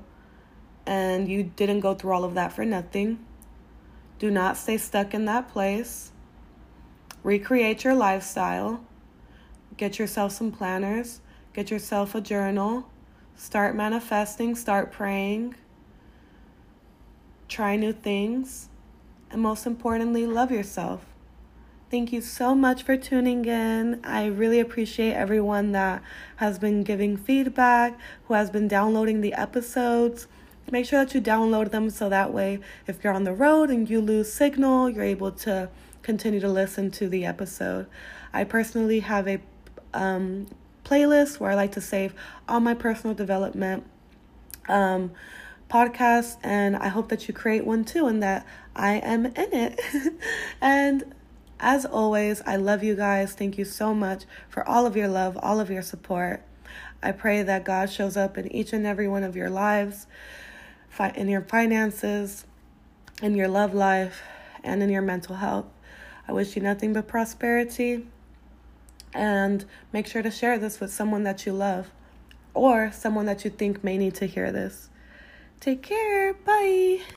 and 0.87 1.29
you 1.29 1.43
didn't 1.43 1.81
go 1.81 1.95
through 1.95 2.13
all 2.13 2.25
of 2.25 2.35
that 2.35 2.53
for 2.53 2.65
nothing. 2.65 3.25
Do 4.19 4.31
not 4.31 4.57
stay 4.57 4.77
stuck 4.77 5.15
in 5.15 5.25
that 5.27 5.49
place. 5.49 6.13
Recreate 7.23 7.85
your 7.85 7.95
lifestyle. 7.95 8.85
Get 9.77 9.99
yourself 9.99 10.33
some 10.33 10.53
planners. 10.53 11.21
Get 11.53 11.71
yourself 11.71 12.15
a 12.15 12.21
journal. 12.21 12.89
Start 13.35 13.75
manifesting. 13.75 14.55
Start 14.55 14.93
praying. 14.93 15.55
Try 17.49 17.77
new 17.77 17.93
things. 17.93 18.69
And 19.31 19.41
most 19.41 19.67
importantly, 19.67 20.27
love 20.27 20.51
yourself. 20.51 21.07
Thank 21.91 22.13
you 22.13 22.21
so 22.21 22.55
much 22.55 22.85
for 22.85 22.97
tuning 22.97 23.45
in. 23.47 24.01
I 24.05 24.27
really 24.27 24.61
appreciate 24.61 25.15
everyone 25.15 25.73
that 25.73 26.03
has 26.37 26.59
been 26.59 26.85
giving 26.85 27.17
feedback, 27.17 27.99
who 28.27 28.35
has 28.35 28.49
been 28.49 28.69
downloading 28.69 29.23
the 29.23 29.35
episodes. 29.35 30.29
Make 30.71 30.87
sure 30.87 31.05
that 31.05 31.15
you 31.15 31.21
download 31.21 31.71
them 31.71 31.91
so 31.91 32.09
that 32.09 32.33
way, 32.33 32.61
if 32.87 33.03
you're 33.03 33.13
on 33.13 33.25
the 33.25 33.33
road 33.33 33.71
and 33.71 33.89
you 33.89 34.01
lose 34.01 34.33
signal, 34.33 34.89
you're 34.89 35.05
able 35.05 35.33
to 35.33 35.69
continue 36.03 36.41
to 36.41 36.49
listen 36.49 36.91
to 36.93 37.09
the 37.09 37.25
episode. 37.25 37.87
I 38.33 38.45
personally 38.45 39.01
have 39.01 39.27
a 39.27 39.41
um, 39.93 40.47
playlist 40.85 41.41
where 41.41 41.51
I 41.51 41.55
like 41.55 41.73
to 41.73 41.81
save 41.81 42.15
all 42.49 42.61
my 42.61 42.75
personal 42.75 43.15
development 43.15 43.85
um, 44.69 45.13
podcasts, 45.69 46.37
and 46.43 46.77
I 46.77 46.89
hope 46.89 47.09
that 47.09 47.29
you 47.29 47.35
create 47.35 47.65
one 47.65 47.85
too 47.85 48.07
and 48.07 48.23
that 48.23 48.47
I 48.75 48.95
am 48.95 49.27
in 49.27 49.53
it. 49.53 49.81
and 50.61 51.15
as 51.59 51.85
always, 51.85 52.43
I 52.47 52.57
love 52.57 52.83
you 52.83 52.95
guys. 52.95 53.35
Thank 53.35 53.59
you 53.59 53.65
so 53.65 53.95
much 53.95 54.25
for 54.49 54.67
all 54.69 54.87
of 54.87 54.97
your 54.97 55.09
love, 55.09 55.39
all 55.43 55.61
of 55.61 55.71
your 55.71 55.83
support. 55.83 56.43
I 57.03 57.13
pray 57.13 57.43
that 57.43 57.65
God 57.65 57.91
shows 57.91 58.17
up 58.17 58.37
in 58.39 58.51
each 58.53 58.73
and 58.73 58.87
every 58.87 59.09
one 59.09 59.25
of 59.25 59.37
your 59.37 59.51
lives 59.51 60.07
in 61.15 61.29
your 61.29 61.43
finances, 61.43 62.45
in 63.23 63.35
your 63.35 63.49
love 63.49 63.75
life, 63.75 64.23
and 64.63 64.83
in 64.83 64.91
your 64.91 65.03
mental 65.03 65.37
health. 65.37 65.67
I 66.29 66.33
wish 66.33 66.57
you 66.57 66.63
nothing 66.63 66.93
but 66.93 67.09
prosperity. 67.09 68.07
And 69.13 69.65
make 69.93 70.07
sure 70.07 70.23
to 70.23 70.31
share 70.31 70.59
this 70.59 70.79
with 70.79 70.93
someone 70.93 71.25
that 71.25 71.45
you 71.45 71.53
love 71.53 71.91
or 72.55 72.93
someone 72.93 73.27
that 73.27 73.45
you 73.45 73.51
think 73.51 73.83
may 73.83 73.99
need 73.99 74.15
to 74.17 74.27
hear 74.27 74.53
this. 74.53 74.89
Take 75.59 75.83
care. 75.83 76.33
Bye. 76.35 77.01